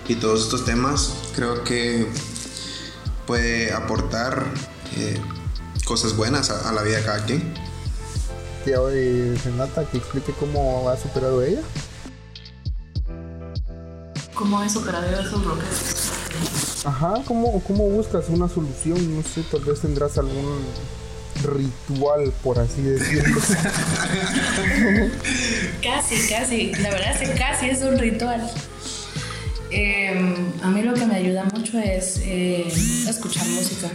y 0.08 0.16
todos 0.16 0.42
estos 0.44 0.66
temas, 0.66 1.14
creo 1.36 1.64
que 1.64 2.08
puede 3.26 3.74
aportar 3.74 4.46
eh, 4.98 5.20
cosas 5.86 6.16
buenas 6.16 6.50
a, 6.52 6.72
la 6.72 6.82
vida 6.84 6.98
de 6.98 7.04
cada 7.04 7.26
quien. 7.26 7.54
Y 8.66 8.72
hoy 8.74 9.36
Renata 9.44 9.86
que 9.86 9.98
explique 9.98 10.34
cómo 10.40 10.88
ha 10.90 10.98
superado 10.98 11.42
ella. 11.44 11.62
¿Cómo 14.36 14.62
he 14.64 14.70
superado 14.70 15.08
esos 15.20 15.44
bloques? 15.44 16.01
Ajá, 16.84 17.22
¿cómo, 17.26 17.62
¿cómo 17.64 17.88
buscas 17.90 18.30
una 18.30 18.48
solución? 18.48 19.16
No 19.16 19.24
sé, 19.24 19.44
tal 19.52 19.62
vez 19.62 19.82
tendrás 19.82 20.18
algún 20.18 20.60
ritual, 21.44 22.32
por 22.44 22.60
así 22.60 22.82
decirlo. 22.82 23.40
casi, 25.84 26.30
casi. 26.30 26.74
La 26.76 26.90
verdad 26.90 27.22
es 27.22 27.30
que 27.30 27.36
casi 27.36 27.70
es 27.70 27.82
un 27.82 27.98
ritual. 27.98 28.50
Em, 29.70 30.52
a 30.62 30.70
mí 30.70 30.82
lo 30.82 30.94
que 30.94 31.06
me 31.06 31.16
ayuda 31.16 31.46
mucho 31.46 31.80
es 31.80 32.20
eh, 32.24 32.68
escuchar 33.08 33.48
música. 33.48 33.90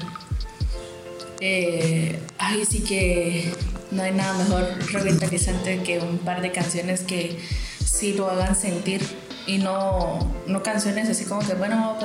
Eh, 1.40 2.18
ay, 2.38 2.64
sí 2.64 2.80
que 2.80 3.52
no 3.90 4.02
hay 4.02 4.12
nada 4.12 4.32
mejor 4.38 4.66
revitalizante 4.92 5.82
que 5.82 5.98
un 6.00 6.18
par 6.18 6.40
de 6.40 6.50
canciones 6.50 7.00
que 7.02 7.38
sí 7.84 8.14
lo 8.14 8.30
hagan 8.30 8.56
sentir 8.56 9.02
y 9.46 9.58
no, 9.58 10.18
no 10.46 10.62
canciones 10.62 11.08
así 11.08 11.24
como 11.24 11.40
que, 11.40 11.54
bueno, 11.54 11.96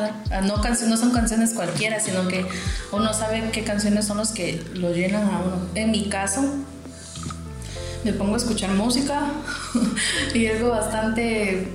no, 0.44 0.58
no 0.58 0.98
son 0.98 1.12
canciones 1.12 1.54
cualquiera, 1.54 2.00
sino 2.00 2.28
que 2.28 2.46
uno 2.92 3.14
sabe 3.14 3.50
qué 3.52 3.64
canciones 3.64 4.06
son 4.06 4.18
los 4.18 4.32
que 4.32 4.64
lo 4.76 4.94
llenan 4.94 5.24
a 5.24 5.40
uno. 5.40 5.58
En 5.76 5.92
mi 5.92 6.08
caso, 6.08 6.44
me 8.04 8.14
pongo 8.14 8.36
a 8.36 8.38
escuchar 8.38 8.72
música 8.72 9.32
y 10.34 10.48
algo 10.48 10.70
bastante 10.70 11.68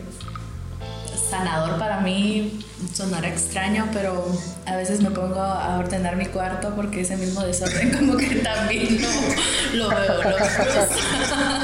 sanador 1.28 1.78
para 1.78 2.00
mí, 2.00 2.64
sonará 2.92 3.28
extraño, 3.28 3.88
pero 3.92 4.25
a 4.64 4.76
veces 4.76 5.00
me 5.00 5.11
pongo 5.11 5.40
a 5.40 5.78
ordenar 5.78 6.16
mi 6.16 6.26
cuarto 6.26 6.75
porque 6.75 7.00
ese 7.00 7.16
mismo 7.16 7.42
desorden 7.42 7.90
como 7.99 8.16
que 8.16 8.37
también 8.37 9.00
lo, 9.73 9.85
lo 9.85 9.88
veo, 9.88 10.23
lo 10.23 10.37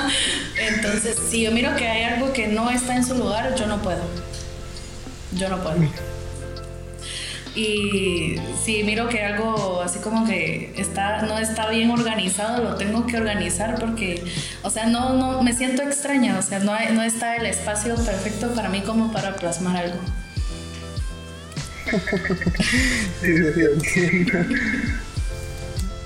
Entonces, 0.75 1.19
si 1.31 1.43
yo 1.43 1.53
miro 1.53 1.75
que 1.77 1.87
hay 1.89 2.05
algo 2.05 2.33
que 2.33 2.49
no 2.49 2.71
está 2.71 2.97
en 2.97 3.05
su 3.05 3.15
lugar, 3.15 3.55
yo 3.55 3.67
no 3.67 3.81
puedo. 3.83 4.03
Yo 5.33 5.49
no 5.49 5.63
puedo. 5.63 5.77
Y 7.55 8.37
si 8.65 8.83
miro 8.83 9.09
que 9.11 9.23
algo 9.23 9.83
así 9.83 9.99
como 9.99 10.27
que 10.27 10.73
está, 10.77 11.23
no 11.23 11.39
está 11.39 11.69
bien 11.69 11.91
organizado, 11.91 12.65
lo 12.65 12.77
tengo 12.77 13.07
que 13.07 13.19
organizar 13.19 13.79
porque, 13.79 14.25
o 14.63 14.71
sea, 14.71 14.87
no, 14.87 15.15
no 15.15 15.43
me 15.43 15.53
siento 15.53 15.83
extraña, 15.83 16.39
o 16.39 16.43
sea, 16.43 16.61
no, 16.61 16.73
no 16.93 17.03
está 17.03 17.37
el 17.37 17.45
espacio 17.45 17.95
perfecto 17.97 18.55
para 18.55 18.71
mí 18.71 18.81
como 18.81 19.13
para 19.13 19.37
plasmar 19.37 19.77
algo. 19.77 19.99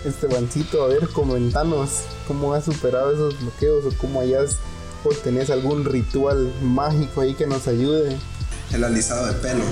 Estebancito, 0.04 0.82
a 0.85 0.88
ver, 0.88 1.08
comentanos 1.08 2.02
cómo 2.26 2.54
has 2.54 2.64
superado 2.64 3.12
esos 3.12 3.40
bloqueos 3.40 3.85
o 3.85 3.97
cómo 3.99 4.21
hayas 4.21 4.56
o 5.04 5.11
tenés 5.11 5.50
algún 5.50 5.85
ritual 5.85 6.52
mágico 6.62 7.21
ahí 7.21 7.35
que 7.35 7.47
nos 7.47 7.68
ayude. 7.68 8.16
El 8.73 8.85
alisado 8.85 9.26
de 9.26 9.33
pelo. 9.35 9.64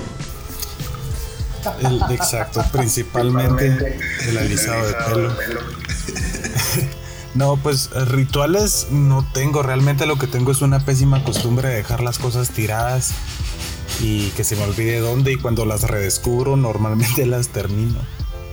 exacto, 2.09 2.63
principalmente 2.71 3.99
el 4.27 4.37
alisado 4.37 4.87
de 4.87 4.93
pelo. 4.93 5.33
no, 7.35 7.57
pues 7.57 7.89
rituales 7.91 8.87
no 8.91 9.27
tengo, 9.33 9.63
realmente 9.63 10.05
lo 10.05 10.17
que 10.17 10.27
tengo 10.27 10.51
es 10.51 10.61
una 10.61 10.85
pésima 10.85 11.23
costumbre 11.23 11.69
de 11.69 11.75
dejar 11.75 12.01
las 12.01 12.19
cosas 12.19 12.49
tiradas 12.49 13.11
y 13.99 14.29
que 14.31 14.43
se 14.43 14.55
me 14.55 14.63
olvide 14.63 14.99
dónde 14.99 15.33
y 15.33 15.35
cuando 15.37 15.65
las 15.65 15.83
redescubro 15.83 16.55
normalmente 16.55 17.25
las 17.25 17.49
termino. 17.49 17.99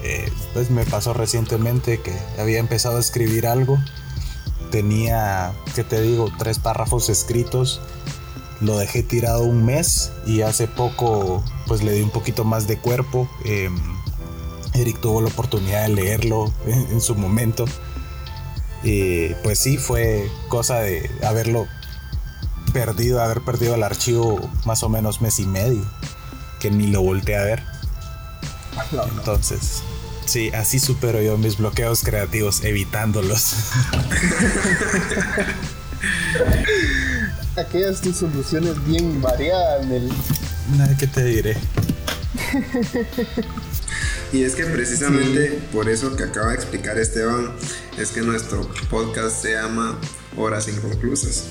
Eh, 0.02 0.32
pues 0.52 0.70
me 0.70 0.84
pasó 0.84 1.12
recientemente 1.14 2.00
que 2.00 2.12
había 2.38 2.58
empezado 2.58 2.96
a 2.96 3.00
escribir 3.00 3.46
algo, 3.46 3.78
tenía, 4.70 5.52
¿qué 5.74 5.84
te 5.84 6.00
digo?, 6.00 6.32
tres 6.38 6.58
párrafos 6.58 7.08
escritos, 7.08 7.80
lo 8.60 8.78
dejé 8.78 9.02
tirado 9.02 9.42
un 9.42 9.64
mes 9.64 10.12
y 10.24 10.42
hace 10.42 10.68
poco 10.68 11.42
pues 11.66 11.82
le 11.82 11.92
di 11.92 12.02
un 12.02 12.10
poquito 12.10 12.44
más 12.44 12.66
de 12.68 12.78
cuerpo. 12.78 13.28
Em, 13.44 13.76
Eric 14.74 15.00
tuvo 15.00 15.20
la 15.20 15.28
oportunidad 15.28 15.82
de 15.82 15.88
leerlo 15.90 16.52
en, 16.66 17.00
su 17.00 17.14
momento. 17.14 17.64
Y 18.82 19.34
pues 19.42 19.58
sí, 19.58 19.76
fue 19.78 20.30
cosa 20.48 20.80
de 20.80 21.10
haberlo 21.24 21.66
perdido, 22.72 23.20
haber 23.20 23.42
perdido 23.42 23.74
el 23.74 23.82
archivo 23.82 24.40
más 24.64 24.82
o 24.82 24.88
menos 24.88 25.20
mes 25.20 25.38
y 25.40 25.46
medio, 25.46 25.84
que 26.60 26.70
ni 26.70 26.86
lo 26.86 27.02
volteé 27.02 27.36
a 27.36 27.42
ver. 27.42 27.62
Entonces, 29.18 29.82
sí, 30.32 30.50
así 30.54 30.78
supero 30.78 31.20
yo 31.20 31.36
mis 31.36 31.58
bloqueos 31.58 32.02
creativos, 32.02 32.64
evitándolos. 32.64 33.52
Aquellas 37.56 38.00
tus 38.00 38.16
soluciones 38.16 38.82
bien 38.86 39.20
variadas, 39.20 39.84
el 39.90 40.10
Nada 40.78 40.96
que 40.96 41.06
te 41.06 41.22
diré. 41.22 41.54
Y 44.32 44.44
es 44.44 44.54
que 44.54 44.64
precisamente 44.64 45.60
por 45.70 45.90
eso 45.90 46.16
que 46.16 46.24
acaba 46.24 46.48
de 46.48 46.54
explicar 46.54 46.98
Esteban, 46.98 47.52
es 47.98 48.10
que 48.12 48.22
nuestro 48.22 48.66
podcast 48.88 49.42
se 49.42 49.52
llama 49.52 49.98
Horas 50.38 50.66
Inconclusas. 50.68 51.48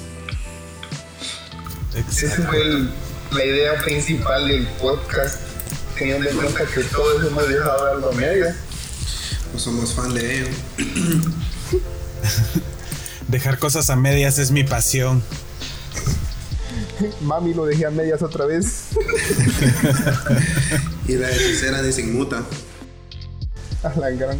Esa 2.09 2.47
fue 2.47 2.87
la 3.31 3.45
idea 3.45 3.77
principal 3.83 4.47
del 4.47 4.65
podcast, 4.81 5.39
teniendo 5.95 6.27
en 6.27 6.35
cuenta 6.35 6.65
que 6.65 6.81
todos 6.85 7.27
hemos 7.27 7.47
dejado 7.47 7.93
algo 7.93 8.09
a 8.09 8.13
media. 8.13 8.55
Pues 9.51 9.63
somos 9.63 9.93
fan 9.93 10.13
de 10.13 10.39
ello. 10.39 10.47
Dejar 13.27 13.59
cosas 13.59 13.89
a 13.89 13.95
medias 13.95 14.39
es 14.39 14.51
mi 14.51 14.63
pasión. 14.63 15.21
Mami 17.21 17.53
lo 17.53 17.65
dejé 17.65 17.85
a 17.85 17.91
medias 17.91 18.21
otra 18.21 18.45
vez. 18.45 18.89
y 21.07 21.13
la 21.13 21.29
hechicera 21.29 21.81
de 21.81 21.91
sin 21.91 22.15
muta. 22.15 22.43
A 23.83 23.99
la 23.99 24.09
gran. 24.11 24.37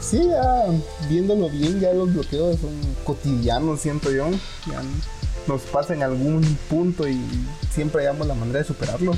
Sí, 0.00 0.28
ya 0.28 0.64
viéndolo 1.08 1.48
bien, 1.48 1.80
ya 1.80 1.92
los 1.92 2.12
bloqueos 2.12 2.60
son 2.60 2.70
cotidianos, 3.04 3.80
siento 3.80 4.10
yo. 4.10 4.30
Ya 4.66 4.82
nos 5.46 5.62
pasa 5.62 5.94
en 5.94 6.02
algún 6.02 6.42
punto 6.68 7.08
y 7.08 7.18
siempre 7.72 8.02
hallamos 8.02 8.26
la 8.26 8.34
manera 8.34 8.58
de 8.58 8.64
superarlos. 8.64 9.16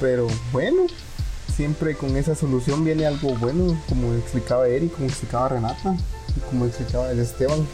Pero 0.00 0.28
bueno, 0.52 0.86
siempre 1.58 1.96
con 1.96 2.16
esa 2.16 2.36
solución 2.36 2.84
viene 2.84 3.04
algo 3.04 3.34
bueno, 3.34 3.76
como 3.88 4.14
explicaba 4.14 4.68
Eric, 4.68 4.92
como 4.92 5.08
explicaba 5.08 5.48
Renata, 5.48 5.96
y 6.36 6.40
como 6.48 6.66
explicaba 6.66 7.10
el 7.10 7.18
Esteban. 7.18 7.66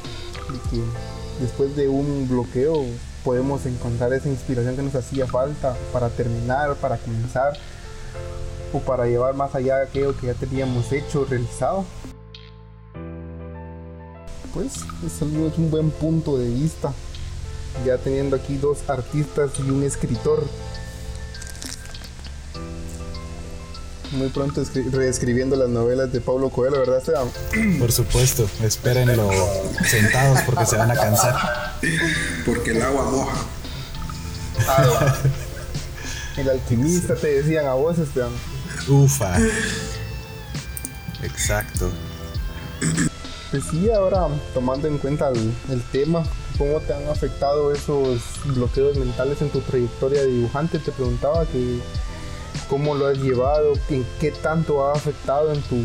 que 0.70 0.80
después 1.38 1.76
de 1.76 1.86
un 1.88 2.26
bloqueo 2.26 2.86
podemos 3.22 3.66
encontrar 3.66 4.14
esa 4.14 4.30
inspiración 4.30 4.74
que 4.76 4.80
nos 4.80 4.94
hacía 4.94 5.26
falta 5.26 5.76
para 5.92 6.08
terminar, 6.08 6.76
para 6.76 6.96
comenzar 6.96 7.58
o 8.72 8.78
para 8.78 9.04
llevar 9.04 9.34
más 9.34 9.54
allá 9.54 9.76
de 9.76 9.82
aquello 9.84 10.16
que 10.16 10.28
ya 10.28 10.34
teníamos 10.34 10.90
hecho, 10.90 11.26
realizado. 11.26 11.84
Pues 14.54 14.76
es 15.06 15.20
un 15.20 15.70
buen 15.70 15.90
punto 15.90 16.38
de 16.38 16.48
vista, 16.48 16.90
ya 17.84 17.98
teniendo 17.98 18.34
aquí 18.36 18.56
dos 18.56 18.88
artistas 18.88 19.50
y 19.58 19.68
un 19.68 19.82
escritor 19.82 20.42
muy 24.14 24.28
pronto 24.28 24.62
reescribiendo 24.92 25.56
las 25.56 25.68
novelas 25.68 26.12
de 26.12 26.20
Pablo 26.20 26.50
Coelho, 26.50 26.78
¿verdad, 26.78 26.98
Esteban? 26.98 27.28
Por 27.78 27.92
supuesto, 27.92 28.48
espérenlo 28.62 29.30
sentados 29.86 30.40
porque 30.42 30.66
se 30.66 30.76
van 30.76 30.90
a 30.90 30.94
cansar. 30.94 31.34
Porque 32.46 32.70
el 32.70 32.82
agua 32.82 33.10
moja. 33.10 33.36
el 36.36 36.48
alquimista 36.48 37.14
te 37.16 37.42
decían 37.42 37.66
a 37.66 37.74
vos, 37.74 37.98
Esteban. 37.98 38.32
Ufa. 38.88 39.36
Exacto. 41.22 41.90
Pues 43.50 43.64
sí, 43.70 43.90
ahora 43.90 44.28
tomando 44.52 44.88
en 44.88 44.98
cuenta 44.98 45.28
el, 45.28 45.54
el 45.70 45.82
tema, 45.92 46.24
¿cómo 46.58 46.80
te 46.80 46.92
han 46.92 47.08
afectado 47.08 47.72
esos 47.72 48.20
bloqueos 48.44 48.96
mentales 48.96 49.40
en 49.42 49.50
tu 49.50 49.60
trayectoria 49.60 50.22
de 50.22 50.26
dibujante? 50.26 50.78
Te 50.78 50.92
preguntaba 50.92 51.46
que 51.46 51.80
cómo 52.68 52.94
lo 52.94 53.06
has 53.06 53.18
llevado, 53.18 53.74
en 53.90 54.04
qué 54.20 54.30
tanto 54.30 54.86
ha 54.86 54.92
afectado 54.92 55.52
en 55.52 55.60
tu, 55.62 55.76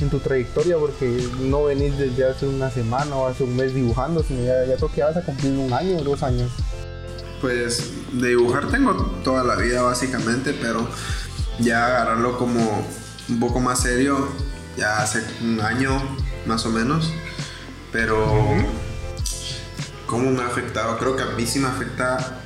en 0.00 0.10
tu 0.10 0.18
trayectoria, 0.18 0.76
porque 0.78 1.28
no 1.40 1.64
venís 1.64 1.98
desde 1.98 2.28
hace 2.28 2.46
una 2.46 2.70
semana 2.70 3.16
o 3.16 3.26
hace 3.26 3.44
un 3.44 3.56
mes 3.56 3.74
dibujando, 3.74 4.22
sino 4.22 4.44
ya, 4.44 4.64
ya 4.64 4.76
creo 4.76 4.92
que 4.92 5.02
vas 5.02 5.16
a 5.16 5.22
cumplir 5.22 5.52
un 5.52 5.72
año 5.72 5.98
o 5.98 6.02
dos 6.02 6.22
años. 6.22 6.50
Pues 7.40 7.92
de 8.12 8.28
dibujar 8.28 8.68
tengo 8.68 8.94
toda 9.22 9.44
la 9.44 9.56
vida 9.56 9.82
básicamente, 9.82 10.54
pero 10.60 10.88
ya 11.60 11.86
agarrarlo 11.86 12.38
como 12.38 12.84
un 13.28 13.40
poco 13.40 13.60
más 13.60 13.82
serio, 13.82 14.28
ya 14.76 15.02
hace 15.02 15.22
un 15.42 15.60
año 15.60 16.00
más 16.46 16.64
o 16.66 16.70
menos, 16.70 17.12
pero 17.92 18.44
¿cómo 20.06 20.30
me 20.30 20.42
ha 20.42 20.46
afectado? 20.46 20.98
Creo 20.98 21.16
que 21.16 21.22
a 21.22 21.30
mí 21.30 21.46
sí 21.46 21.58
me 21.58 21.68
afecta 21.68 22.40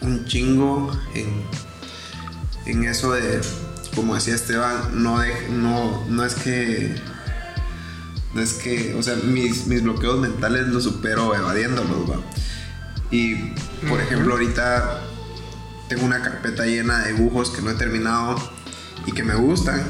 un 0.00 0.24
chingo 0.24 0.90
en, 1.14 1.44
en 2.66 2.84
eso 2.84 3.12
de, 3.12 3.40
como 3.94 4.14
decía 4.14 4.34
Esteban, 4.34 5.02
no, 5.02 5.20
de, 5.20 5.48
no, 5.50 6.04
no 6.08 6.24
es 6.24 6.34
que 6.34 6.94
no 8.34 8.40
es 8.40 8.54
que, 8.54 8.94
o 8.94 9.02
sea, 9.02 9.16
mis, 9.16 9.66
mis 9.66 9.82
bloqueos 9.82 10.18
mentales 10.18 10.66
los 10.68 10.84
supero 10.84 11.34
evadiéndolos, 11.34 12.10
¿va? 12.10 12.16
Y, 13.10 13.52
por 13.88 14.00
ejemplo, 14.00 14.32
ahorita 14.32 15.02
tengo 15.88 16.06
una 16.06 16.22
carpeta 16.22 16.64
llena 16.64 17.00
de 17.00 17.12
dibujos 17.12 17.50
que 17.50 17.60
no 17.60 17.70
he 17.70 17.74
terminado 17.74 18.36
y 19.04 19.12
que 19.12 19.22
me 19.22 19.34
gustan. 19.34 19.82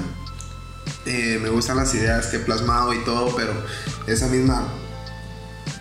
Eh, 1.07 1.39
me 1.41 1.49
gustan 1.49 1.77
las 1.77 1.95
ideas 1.95 2.27
que 2.27 2.39
he 2.39 2.41
plasmado 2.41 2.93
y 2.93 3.05
todo, 3.05 3.35
pero 3.37 3.53
esa 4.09 4.27
misma, 4.27 4.67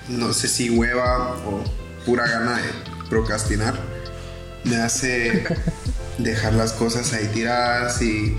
no 0.08 0.32
sé 0.34 0.48
si 0.48 0.70
hueva 0.70 1.32
o 1.46 1.64
pura 2.06 2.28
gana 2.28 2.58
de 2.58 2.70
procrastinar, 3.10 3.80
me 4.64 4.76
hace 4.76 5.44
dejar 6.18 6.54
las 6.54 6.74
cosas 6.74 7.14
ahí 7.14 7.30
tiradas 7.34 8.02
y 8.02 8.38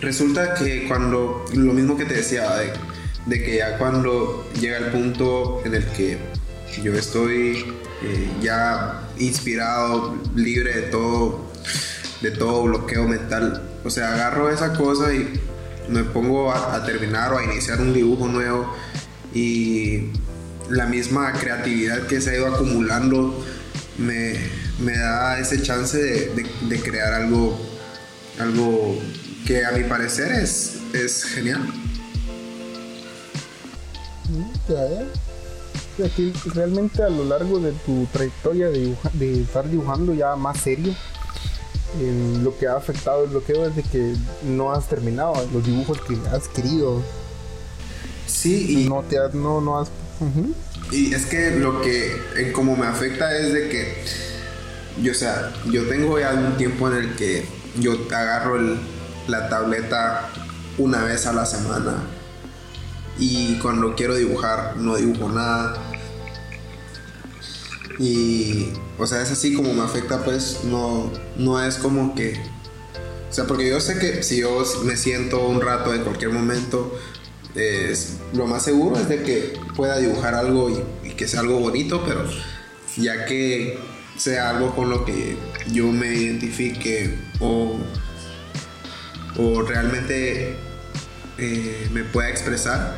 resulta 0.00 0.54
que 0.54 0.86
cuando, 0.88 1.44
lo 1.54 1.72
mismo 1.72 1.96
que 1.96 2.04
te 2.04 2.14
decía, 2.14 2.50
de, 3.26 3.42
que 3.42 3.58
ya 3.58 3.78
cuando 3.78 4.48
llega 4.58 4.78
el 4.78 4.86
punto 4.86 5.62
en 5.64 5.74
el 5.74 5.84
que 5.86 6.18
yo 6.82 6.94
estoy 6.94 7.74
eh, 8.02 8.30
ya 8.40 9.08
inspirado, 9.18 10.16
libre 10.34 10.74
de 10.74 10.82
todo, 10.82 11.50
de 12.22 12.30
todo 12.30 12.64
bloqueo 12.64 13.06
mental, 13.06 13.62
o 13.84 13.90
sea, 13.90 14.14
agarro 14.14 14.50
esa 14.50 14.72
cosa 14.72 15.12
y 15.12 15.40
me 15.88 16.04
pongo 16.04 16.52
a, 16.52 16.76
a 16.76 16.84
terminar 16.84 17.32
o 17.32 17.38
a 17.38 17.44
iniciar 17.44 17.80
un 17.80 17.92
dibujo 17.92 18.28
nuevo 18.28 18.74
y 19.34 20.10
la 20.70 20.86
misma 20.86 21.32
creatividad 21.32 22.06
que 22.06 22.20
se 22.20 22.30
ha 22.30 22.36
ido 22.36 22.46
acumulando 22.46 23.44
me, 24.00 24.34
me 24.80 24.96
da 24.96 25.38
ese 25.38 25.62
chance 25.62 25.96
de, 25.98 26.26
de- 26.34 26.50
de 26.68 26.80
crear 26.82 27.12
algo, 27.14 27.56
algo 28.40 28.98
que 29.46 29.64
a 29.64 29.72
mi 29.72 29.84
parecer 29.84 30.32
es, 30.32 30.78
es 30.92 31.24
genial. 31.24 31.60
Ya, 34.68 34.88
ya. 34.88 35.02
O 35.02 35.96
sea, 35.96 36.08
que 36.14 36.32
realmente 36.54 37.02
a 37.02 37.10
lo 37.10 37.24
largo 37.24 37.58
de 37.58 37.72
tu 37.72 38.06
trayectoria 38.12 38.68
de, 38.70 38.78
dibuja- 38.86 39.10
de 39.12 39.42
estar 39.42 39.68
dibujando 39.68 40.14
ya 40.14 40.36
más 40.36 40.58
serio, 40.58 40.94
lo 42.42 42.56
que 42.56 42.68
ha 42.68 42.76
afectado 42.76 43.24
el 43.24 43.30
bloqueo 43.30 43.66
es 43.66 43.74
de 43.76 43.82
que 43.82 44.14
no 44.44 44.72
has 44.72 44.88
terminado 44.88 45.34
los 45.52 45.64
dibujos 45.66 46.00
que 46.02 46.16
has 46.32 46.46
querido. 46.48 47.02
Sí, 48.26 48.84
y, 48.84 48.88
No 48.88 49.02
te 49.02 49.18
has, 49.18 49.34
no, 49.34 49.60
no 49.60 49.80
has. 49.80 49.88
Y 50.90 51.14
es 51.14 51.26
que 51.26 51.52
lo 51.52 51.80
que 51.80 52.20
en 52.36 52.52
como 52.52 52.76
me 52.76 52.86
afecta 52.86 53.36
es 53.36 53.52
de 53.52 53.68
que 53.68 54.04
yo, 55.00 55.12
o 55.12 55.14
sea, 55.14 55.52
yo 55.66 55.86
tengo 55.88 56.18
ya 56.18 56.32
un 56.32 56.56
tiempo 56.56 56.88
en 56.88 56.96
el 56.96 57.14
que 57.14 57.46
yo 57.78 58.06
agarro 58.10 58.58
la 59.28 59.48
tableta 59.48 60.30
una 60.78 61.04
vez 61.04 61.26
a 61.26 61.32
la 61.32 61.46
semana 61.46 62.02
y 63.18 63.58
cuando 63.58 63.94
quiero 63.94 64.16
dibujar 64.16 64.76
no 64.76 64.96
dibujo 64.96 65.28
nada. 65.28 65.74
Y, 67.98 68.72
o 68.98 69.06
sea, 69.06 69.22
es 69.22 69.30
así 69.30 69.54
como 69.54 69.74
me 69.74 69.82
afecta, 69.82 70.24
pues 70.24 70.64
no, 70.64 71.12
no 71.36 71.62
es 71.62 71.76
como 71.76 72.14
que... 72.14 72.40
O 73.28 73.32
sea, 73.32 73.44
porque 73.46 73.68
yo 73.68 73.78
sé 73.78 73.98
que 73.98 74.22
si 74.22 74.40
yo 74.40 74.64
me 74.84 74.96
siento 74.96 75.46
un 75.46 75.60
rato 75.60 75.94
en 75.94 76.02
cualquier 76.02 76.30
momento, 76.30 76.98
es, 77.54 78.14
lo 78.32 78.46
más 78.46 78.62
seguro 78.64 78.96
es 78.98 79.08
de 79.08 79.22
que 79.22 79.58
pueda 79.76 79.98
dibujar 79.98 80.34
algo 80.34 80.70
y, 80.70 81.08
y 81.08 81.12
que 81.12 81.26
sea 81.28 81.40
algo 81.40 81.58
bonito, 81.60 82.04
pero 82.06 82.24
ya 82.96 83.24
que 83.26 83.78
sea 84.16 84.50
algo 84.50 84.74
con 84.74 84.90
lo 84.90 85.04
que 85.04 85.36
yo 85.72 85.86
me 85.86 86.14
identifique 86.14 87.18
o, 87.40 87.76
o 89.38 89.62
realmente 89.62 90.56
eh, 91.38 91.88
me 91.92 92.04
pueda 92.04 92.28
expresar, 92.28 92.94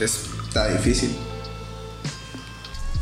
es- 0.00 0.26
está 0.48 0.68
difícil. 0.68 1.10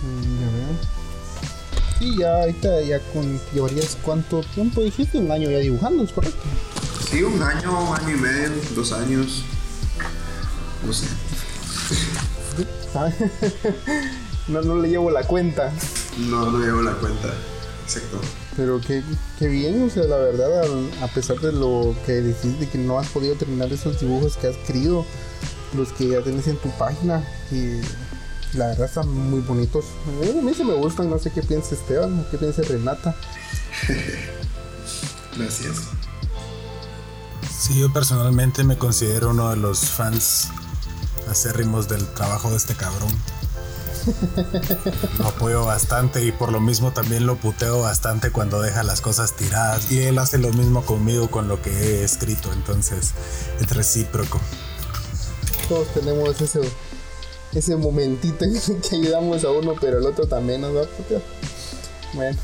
Mm. 0.02 1.98
Sí, 1.98 2.16
ya 2.18 2.36
ahorita 2.42 2.80
ya 2.82 3.00
con, 3.12 3.40
llevarías 3.52 3.96
cuánto 4.02 4.42
tiempo 4.54 4.82
dijiste, 4.82 5.18
un 5.18 5.30
año 5.32 5.50
ya 5.50 5.58
dibujando, 5.58 6.04
es 6.04 6.12
correcto. 6.12 6.38
Sí, 7.10 7.22
un 7.22 7.42
año, 7.42 7.94
año 7.94 8.10
y 8.16 8.20
medio, 8.20 8.50
dos 8.76 8.92
años, 8.92 9.42
no 10.86 10.92
sé. 10.92 11.06
No, 14.48 14.62
no 14.62 14.76
le 14.80 14.88
llevo 14.88 15.10
la 15.10 15.24
cuenta. 15.24 15.70
No, 16.16 16.50
no 16.50 16.58
llevo 16.58 16.80
la 16.80 16.92
cuenta. 16.94 17.28
Exacto. 17.84 18.18
Pero 18.56 18.80
qué, 18.80 19.02
qué 19.38 19.46
bien, 19.46 19.82
o 19.86 19.90
sea, 19.90 20.04
la 20.04 20.16
verdad, 20.16 20.62
al- 20.62 20.90
a 21.02 21.08
pesar 21.08 21.38
de 21.40 21.52
lo 21.52 21.94
que 22.06 22.12
decís 22.12 22.58
de 22.58 22.66
que 22.66 22.78
no 22.78 22.98
has 22.98 23.08
podido 23.08 23.34
terminar 23.34 23.70
esos 23.70 24.00
dibujos 24.00 24.38
que 24.38 24.46
has 24.46 24.56
querido, 24.66 25.04
los 25.76 25.92
que 25.92 26.08
ya 26.08 26.22
tienes 26.22 26.46
en 26.48 26.56
tu 26.56 26.70
página, 26.78 27.22
que 27.50 27.82
la 28.54 28.68
verdad 28.68 28.86
están 28.86 29.08
muy 29.12 29.40
bonitos. 29.40 29.84
Eh, 30.22 30.36
A 30.38 30.42
mí 30.42 30.54
se 30.54 30.64
me 30.64 30.72
gustan, 30.72 31.10
no 31.10 31.18
sé 31.18 31.30
qué 31.30 31.42
piensa 31.42 31.74
Esteban, 31.74 32.26
qué 32.30 32.38
piensa 32.38 32.62
Renata. 32.62 33.14
Gracias. 35.36 35.76
Sí, 37.60 37.78
yo 37.80 37.92
personalmente 37.92 38.64
me 38.64 38.78
considero 38.78 39.28
uno 39.30 39.50
de 39.50 39.56
los 39.56 39.80
fans 39.80 40.48
acérrimos 41.30 41.88
del 41.88 42.06
trabajo 42.14 42.50
de 42.50 42.56
este 42.56 42.74
cabrón. 42.74 43.10
Lo 45.18 45.26
apoyo 45.26 45.64
bastante 45.64 46.24
y 46.24 46.32
por 46.32 46.52
lo 46.52 46.60
mismo 46.60 46.92
también 46.92 47.26
lo 47.26 47.36
puteo 47.36 47.80
bastante 47.80 48.30
cuando 48.30 48.60
deja 48.60 48.82
las 48.82 49.00
cosas 49.00 49.34
tiradas. 49.34 49.90
Y 49.90 50.00
él 50.00 50.18
hace 50.18 50.38
lo 50.38 50.52
mismo 50.52 50.84
conmigo 50.84 51.30
con 51.30 51.48
lo 51.48 51.60
que 51.60 51.70
he 51.70 52.04
escrito, 52.04 52.52
entonces 52.52 53.12
es 53.60 53.70
recíproco. 53.70 54.40
Todos 55.68 55.88
tenemos 55.88 56.40
ese, 56.40 56.60
ese 57.52 57.76
momentito 57.76 58.44
en 58.44 58.56
el 58.56 58.62
que 58.62 58.96
ayudamos 58.96 59.44
a 59.44 59.50
uno, 59.50 59.74
pero 59.80 59.98
el 59.98 60.06
otro 60.06 60.26
también 60.26 60.62
nos 60.62 60.74
va 60.74 60.82
a 60.82 60.86
putear. 60.86 61.22
Bueno, 62.14 62.38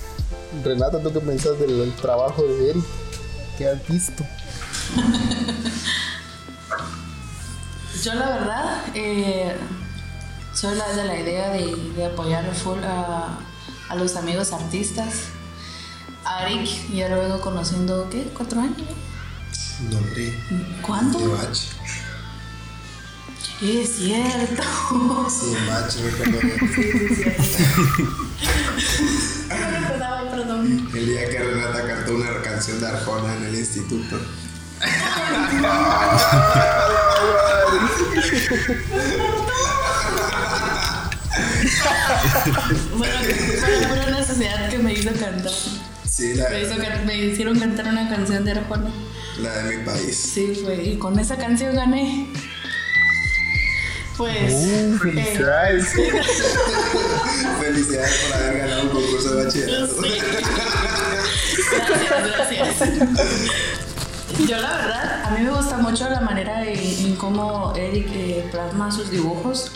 Renata, 0.63 1.01
¿tú 1.03 1.13
qué 1.13 1.21
pensás 1.21 1.59
del, 1.59 1.79
del 1.79 1.95
trabajo 1.97 2.43
de 2.43 2.71
Eric? 2.71 2.85
¿Qué 3.57 3.69
has 3.69 3.89
visto? 3.89 4.25
Yo 8.05 8.13
la 8.13 8.29
verdad 8.29 8.83
eh, 8.95 9.57
soy 10.53 10.77
la 10.77 10.93
de 10.93 11.05
la 11.07 11.19
idea 11.19 11.49
de, 11.49 11.75
de 11.97 12.05
apoyar 12.05 12.55
full 12.55 12.85
a, 12.85 13.39
a 13.89 13.95
los 13.95 14.17
amigos 14.17 14.53
artistas. 14.53 15.29
A 16.23 16.47
Eric 16.47 16.69
ya 16.93 17.09
lo 17.09 17.21
vengo 17.21 17.41
conociendo, 17.41 18.07
¿qué? 18.11 18.31
¿Cuatro 18.37 18.61
años? 18.61 18.77
No, 19.89 19.97
hombre. 19.97 20.39
¿Cuánto? 20.83 21.19
De 21.19 21.29
bach. 21.29 21.59
Es 23.63 23.97
cierto. 23.97 24.63
Sí, 25.31 25.57
bach, 25.67 25.97
recuerdo. 25.97 26.41
No 29.49 29.71
me 29.71 29.77
acordaba, 29.79 30.31
perdón. 30.37 30.91
El 30.93 31.07
día 31.07 31.31
que 31.31 31.39
Renata 31.39 31.87
cantó 31.87 32.17
una 32.17 32.43
canción 32.43 32.81
de 32.81 32.87
Arjona 32.87 33.35
en 33.35 33.45
el 33.45 33.55
instituto. 33.55 34.19
Bueno, 42.97 43.15
fue 43.61 43.93
una 43.93 44.19
necesidad 44.19 44.69
que 44.71 44.79
me 44.79 44.93
hizo 44.93 45.11
cantar. 45.13 45.53
Sí, 46.09 46.35
la, 46.35 46.49
Me, 46.51 46.63
hizo 46.63 46.77
can- 46.77 47.07
me 47.07 47.17
hicieron 47.27 47.59
cantar 47.59 47.87
una 47.89 48.09
canción 48.09 48.45
de 48.45 48.53
Arjona. 48.53 48.91
la 49.41 49.51
de 49.65 49.77
mi 49.79 49.85
país. 49.85 50.17
Sí, 50.17 50.61
fue. 50.63 50.77
Y 50.85 50.97
con 50.99 51.19
esa 51.19 51.37
canción 51.37 51.75
gané. 51.75 52.29
Pues. 54.17 54.53
Uh, 54.53 54.95
eh, 54.95 54.99
felicidades. 55.03 55.87
Felicidades 57.61 58.15
por 58.29 58.37
haber 58.37 58.59
ganado 58.59 58.83
un 58.83 58.89
concurso 58.91 59.35
de 59.35 59.45
bachillerato. 59.45 60.03
Sí. 60.03 60.09
Gracias, 61.89 62.77
gracias. 62.77 62.91
Yo 64.41 64.59
la 64.59 64.77
verdad, 64.77 65.25
a 65.25 65.31
mí 65.31 65.43
me 65.43 65.51
gusta 65.51 65.79
mucho 65.79 66.09
la 66.11 66.21
manera 66.21 66.67
en, 66.67 67.15
cómo 67.17 67.73
Eric 67.77 68.09
eh, 68.13 68.49
plasma 68.51 68.91
sus 68.91 69.11
dibujos. 69.11 69.71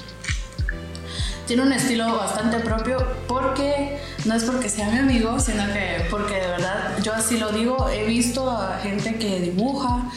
Tiene 1.47 1.63
un 1.63 1.73
estilo 1.73 2.17
bastante 2.17 2.59
propio 2.59 2.99
porque 3.27 3.99
no 4.27 4.35
es 4.35 4.45
porque 4.45 4.69
sea 4.69 4.91
mi 4.91 4.99
amigo, 4.99 5.39
sino 5.41 5.65
que 5.73 6.07
porque 6.11 6.35
de 6.35 6.49
verdad 6.49 6.99
yo 7.03 7.15
así 7.15 7.39
lo 7.39 7.53
digo, 7.53 7.89
he 7.89 8.05
visto 8.05 8.51
a 8.51 8.79
gente 8.83 9.17
que 9.17 9.41
dibuja 9.41 10.11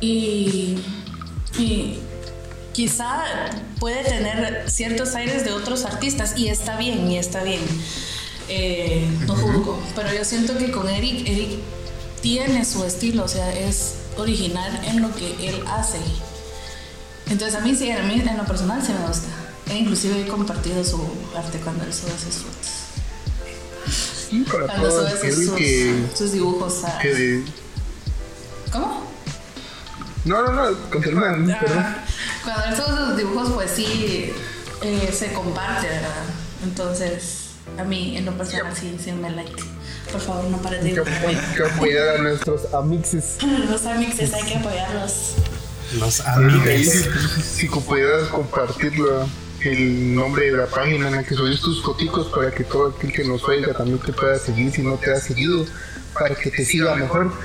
y, 0.00 0.78
y 1.58 1.98
quizá 2.72 3.24
puede 3.78 4.04
tener 4.04 4.70
ciertos 4.70 5.14
aires 5.16 5.44
de 5.44 5.52
otros 5.52 5.84
artistas 5.84 6.38
y 6.38 6.48
está 6.48 6.76
bien, 6.76 7.10
y 7.10 7.18
está 7.18 7.42
bien. 7.42 7.60
Eh, 8.48 9.06
no 9.26 9.34
juzgo, 9.34 9.78
pero 9.96 10.14
yo 10.14 10.24
siento 10.24 10.56
que 10.56 10.70
con 10.70 10.88
Eric, 10.88 11.28
Eric 11.28 11.58
tiene 12.26 12.64
su 12.64 12.84
estilo, 12.84 13.22
o 13.22 13.28
sea, 13.28 13.56
es 13.56 13.94
original 14.16 14.80
en 14.84 15.00
lo 15.00 15.14
que 15.14 15.48
él 15.48 15.62
hace. 15.68 16.00
Entonces 17.30 17.54
a 17.54 17.60
mí 17.60 17.72
sí, 17.76 17.88
a 17.92 18.02
mí 18.02 18.14
en 18.20 18.36
lo 18.36 18.44
personal 18.44 18.82
sí 18.84 18.92
me 18.92 19.06
gusta. 19.06 19.28
E 19.70 19.76
inclusive 19.78 20.20
he 20.22 20.26
compartido 20.26 20.82
su 20.84 21.00
arte 21.36 21.60
cuando 21.60 21.84
él 21.84 21.94
sube 21.94 22.10
sus 22.18 22.34
fotos. 22.42 24.26
aquí 24.26 24.40
para 24.50 24.66
Cuando 24.66 24.90
sube 24.90 25.32
sus, 25.32 25.50
que, 25.54 26.04
sus 26.16 26.32
dibujos 26.32 26.84
a... 26.84 26.98
que- 26.98 27.44
¿Cómo? 28.72 29.06
No, 30.24 30.42
no, 30.42 30.52
no, 30.52 30.90
continúa. 30.90 31.28
Ah, 31.30 32.04
Cuando 32.42 32.64
él 32.64 32.74
sube 32.76 33.06
sus 33.06 33.16
dibujos, 33.18 33.52
pues 33.52 33.70
sí 33.70 34.32
eh, 34.82 35.14
se 35.16 35.32
comparte, 35.32 35.86
¿verdad? 35.86 36.24
Entonces, 36.64 37.50
a 37.78 37.84
mí, 37.84 38.16
en 38.16 38.24
lo 38.24 38.36
personal, 38.36 38.76
sí, 38.76 38.96
sí 39.02 39.12
me 39.12 39.30
like. 39.30 39.75
Por 40.12 40.20
favor, 40.20 40.44
no 40.44 40.58
pares 40.58 40.82
de 40.84 40.90
Que, 40.94 41.00
dibujarme. 41.00 41.38
que 41.56 41.62
apoyar 41.64 42.08
a 42.16 42.18
nuestros 42.22 42.72
amixes. 42.74 43.36
Los 43.70 43.84
amixes 43.86 44.32
hay 44.32 44.42
que 44.44 44.54
apoyarlos. 44.56 45.34
Los 45.98 46.20
Ahí, 46.20 46.44
amigos. 46.44 46.86
si, 47.44 47.66
si 47.66 47.68
pudieras 47.68 48.28
compartirlo, 48.28 49.28
el 49.62 50.14
nombre 50.14 50.50
de 50.50 50.56
la 50.56 50.66
página 50.66 51.08
en 51.08 51.16
la 51.16 51.22
que 51.24 51.34
subes 51.34 51.60
tus 51.60 51.82
foticos 51.82 52.28
para 52.28 52.50
que 52.52 52.64
todo 52.64 52.88
aquel 52.96 53.12
que 53.12 53.24
nos 53.24 53.42
oiga 53.44 53.72
también 53.72 53.98
te 53.98 54.12
pueda 54.12 54.38
seguir 54.38 54.70
si 54.72 54.82
no 54.82 54.94
te 54.96 55.12
ha 55.12 55.20
seguido, 55.20 55.64
para 56.14 56.34
que 56.34 56.50
te 56.50 56.64
siga 56.64 56.94
mejor. 56.96 57.32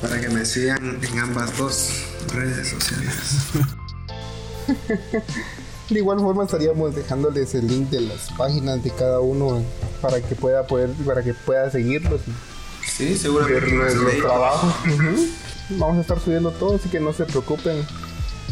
Para 0.00 0.20
que 0.20 0.28
me 0.28 0.44
sigan 0.46 1.00
en 1.02 1.18
ambas 1.18 1.58
dos 1.58 1.90
redes 2.32 2.68
sociales. 2.68 3.14
De 5.88 5.98
igual 6.00 6.18
forma 6.20 6.44
estaríamos 6.44 6.94
dejándoles 6.94 7.54
el 7.54 7.66
link 7.66 7.88
de 7.88 8.02
las 8.02 8.30
páginas 8.36 8.82
de 8.84 8.90
cada 8.90 9.20
uno 9.20 9.62
para 10.02 10.20
que 10.20 10.34
pueda 10.34 10.66
poder, 10.66 10.90
para 11.06 11.22
que 11.22 11.32
pueda 11.32 11.70
seguirlos 11.70 12.20
y 12.28 12.86
Sí, 12.90 13.16
seguramente. 13.16 13.60
ver 13.70 14.20
trabajos. 14.20 14.74
Ujú. 14.86 15.26
Vamos 15.70 15.98
a 15.98 16.00
estar 16.02 16.18
subiendo 16.20 16.50
todo, 16.50 16.76
así 16.76 16.88
que 16.88 17.00
no 17.00 17.12
se 17.12 17.24
preocupen. 17.24 17.86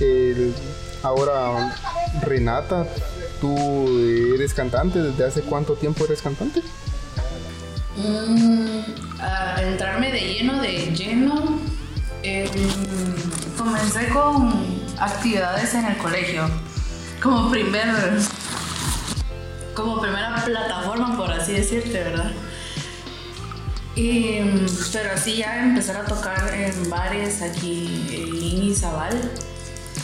El- 0.00 0.54
ahora, 1.02 1.74
Renata, 2.22 2.86
tú 3.40 3.54
eres 4.34 4.54
cantante. 4.54 4.98
¿Desde 5.02 5.24
hace 5.24 5.42
cuánto 5.42 5.74
tiempo 5.74 6.04
eres 6.04 6.22
cantante? 6.22 6.62
Mm, 7.96 8.80
a 9.20 9.62
entrarme 9.62 10.12
de 10.12 10.20
lleno, 10.20 10.60
de 10.60 10.94
lleno. 10.94 11.58
em, 12.22 12.48
comencé 13.56 14.08
con 14.08 14.52
actividades 14.98 15.74
en 15.74 15.84
el 15.84 15.96
colegio. 15.98 16.42
Como 17.22 17.50
primer. 17.50 17.86
Como 19.74 20.00
primera 20.00 20.42
plataforma, 20.44 21.16
por 21.16 21.30
así 21.32 21.52
decirte, 21.52 22.02
¿verdad? 22.02 22.32
Y, 23.94 24.40
pero 24.92 25.12
así 25.14 25.36
ya 25.36 25.62
empezar 25.62 25.96
a 25.96 26.04
tocar 26.04 26.52
en 26.54 26.90
bares 26.90 27.40
aquí 27.40 28.06
en 28.10 28.62
Izabal 28.64 29.32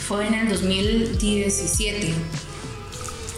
fue 0.07 0.27
en 0.27 0.33
el 0.33 0.49
2017. 0.49 2.13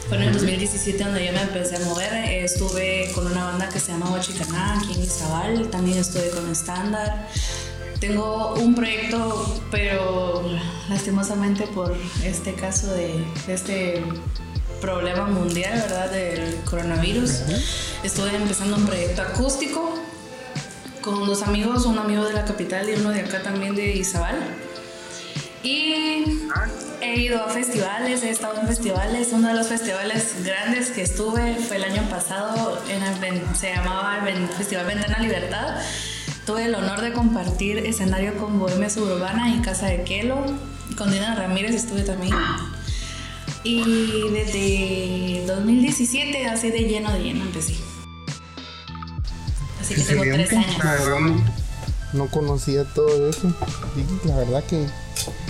Fue 0.08 0.18
en 0.18 0.24
el 0.24 0.34
2017 0.34 1.04
donde 1.04 1.26
yo 1.26 1.34
me 1.34 1.42
empecé 1.42 1.76
a 1.76 1.80
mover. 1.80 2.14
Estuve 2.14 3.12
con 3.14 3.28
una 3.28 3.46
banda 3.46 3.70
que 3.70 3.80
se 3.80 3.92
llama 3.92 4.12
Huachicaná 4.12 4.80
aquí 4.80 4.94
en 4.94 5.04
Izabal. 5.04 5.70
También 5.70 5.98
estuve 5.98 6.30
con 6.30 6.50
Standard. 6.52 7.28
Tengo 8.00 8.54
un 8.56 8.76
proyecto, 8.76 9.62
pero 9.72 10.44
lastimosamente 10.90 11.66
por 11.68 11.96
este 12.24 12.54
caso 12.54 12.94
de, 12.94 13.24
de 13.48 13.54
este 13.54 14.04
problema 14.82 15.26
mundial, 15.26 15.74
¿verdad? 15.74 16.12
Del 16.12 16.56
coronavirus. 16.66 17.42
Estuve 18.04 18.36
empezando 18.36 18.78
un 18.78 18.86
proyecto 18.86 19.22
acústico 19.22 19.94
con 21.02 21.26
dos 21.26 21.44
amigos, 21.44 21.86
un 21.86 21.98
amigo 21.98 22.26
de 22.26 22.34
la 22.34 22.46
capital 22.46 22.90
y 22.90 22.94
uno 22.94 23.10
de 23.12 23.22
acá 23.22 23.42
también 23.42 23.76
de 23.76 23.96
Izabal. 23.96 24.36
Y 25.64 26.40
he 27.02 27.20
ido 27.20 27.44
a 27.44 27.50
festivales, 27.50 28.24
he 28.24 28.30
estado 28.30 28.60
en 28.62 28.68
festivales. 28.68 29.30
Uno 29.32 29.48
de 29.48 29.54
los 29.56 29.68
festivales 29.68 30.36
grandes 30.44 30.90
que 30.90 31.02
estuve 31.02 31.56
fue 31.56 31.78
el 31.78 31.86
año 31.86 32.04
pasado, 32.10 32.80
en 32.90 33.02
el 33.02 33.56
se 33.56 33.74
llamaba 33.74 34.20
el 34.28 34.48
Festival 34.50 34.86
Ventana 34.86 35.20
Libertad. 35.20 35.80
Tuve 36.46 36.66
el 36.66 36.76
honor 36.76 37.02
de 37.02 37.12
compartir 37.12 37.80
escenario 37.80 38.38
con 38.38 38.60
Bohemia 38.60 38.90
Suburbana 38.90 39.56
y 39.56 39.62
Casa 39.62 39.88
de 39.88 40.04
Quelo. 40.04 40.46
Con 40.96 41.12
Dina 41.12 41.34
Ramírez 41.34 41.74
estuve 41.74 42.04
también. 42.04 42.36
Y 43.64 44.30
desde 44.32 45.44
2017, 45.48 46.46
así 46.46 46.70
de 46.70 46.82
lleno, 46.82 47.12
de 47.12 47.24
lleno 47.24 47.46
empecé. 47.46 47.76
Así 49.82 49.96
que 49.96 50.02
tengo 50.02 50.22
tres 50.22 50.54
años. 50.54 50.78
La 50.84 50.92
verdad 50.92 51.20
no, 51.20 51.44
no 52.14 52.28
conocía 52.28 52.84
todo 52.84 53.28
eso. 53.28 53.52
Y 53.96 54.28
la 54.28 54.38
verdad 54.38 54.64
que 54.66 54.86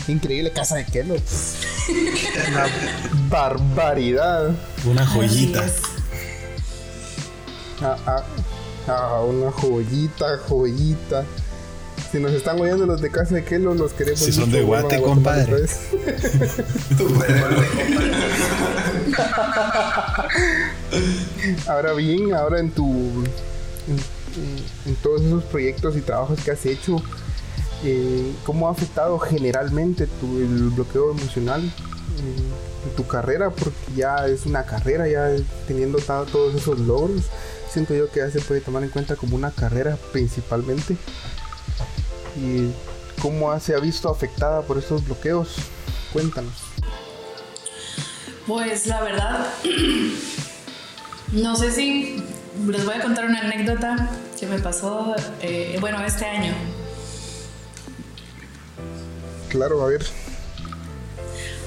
increíble 0.08 0.52
casa 0.52 0.78
de 0.78 0.86
Kelo. 0.86 1.16
Una 2.48 2.68
barbaridad. 3.30 4.56
Una 4.86 5.06
joyita. 5.06 5.66
Ah, 7.82 7.98
ah, 8.08 8.24
ah, 8.88 9.22
una 9.28 9.52
joyita, 9.52 10.38
joyita. 10.48 11.24
Si 12.12 12.20
nos 12.20 12.32
están 12.34 12.60
oyendo 12.60 12.86
los 12.86 13.02
de 13.02 13.10
casa 13.10 13.36
de 13.36 13.44
Kelo, 13.44 13.74
los 13.74 13.94
queremos. 13.94 14.20
Si 14.20 14.32
son 14.32 14.46
mucho, 14.46 14.58
de 14.58 14.64
Guate, 14.64 15.02
compadre. 15.02 15.66
Ahora 21.68 21.94
bien, 21.94 22.34
ahora 22.34 22.60
en 22.60 22.72
tu. 22.72 22.86
En, 23.88 23.98
en- 23.98 24.66
en 24.86 24.96
todos 24.98 25.22
esos 25.22 25.44
proyectos 25.46 25.96
y 25.96 26.02
trabajos 26.02 26.40
que 26.44 26.52
has 26.52 26.66
hecho, 26.66 26.98
eh, 27.84 28.34
¿cómo 28.46 28.68
ha 28.68 28.72
afectado 28.72 29.18
generalmente 29.18 30.08
tu, 30.08 30.38
el 30.40 30.70
bloqueo 30.72 31.12
emocional 31.12 31.72
en 32.20 32.96
tu 32.96 33.08
carrera? 33.08 33.50
Porque 33.50 33.76
ya 33.96 34.28
es 34.28 34.46
una 34.46 34.66
carrera, 34.66 35.08
ya 35.08 35.32
teniendo 35.68 36.00
todos 36.00 36.56
esos 36.56 36.80
logros, 36.80 37.24
siento 37.70 37.94
yo 37.94 38.10
que 38.10 38.20
ya 38.20 38.30
se 38.30 38.42
puede 38.42 38.62
tomar 38.62 38.84
en 38.84 38.90
cuenta 38.90 39.16
como 39.16 39.36
una 39.36 39.52
carrera 39.52 39.98
principalmente. 40.12 40.98
¿Y 42.36 42.72
cómo 43.22 43.58
se 43.60 43.76
ha 43.76 43.80
visto 43.80 44.10
afectada 44.10 44.62
por 44.62 44.78
estos 44.78 45.06
bloqueos? 45.06 45.56
Cuéntanos. 46.14 46.54
Pues 48.48 48.86
la 48.86 49.02
verdad, 49.02 49.48
no 51.32 51.56
sé 51.56 51.72
si 51.72 52.24
les 52.68 52.86
voy 52.86 52.96
a 52.96 53.02
contar 53.02 53.26
una 53.26 53.42
anécdota 53.42 54.10
que 54.40 54.46
me 54.46 54.60
pasó, 54.60 55.16
eh, 55.42 55.78
bueno, 55.80 56.04
este 56.06 56.26
año. 56.26 56.54
Claro, 59.50 59.82
a 59.84 59.88
ver. 59.88 60.06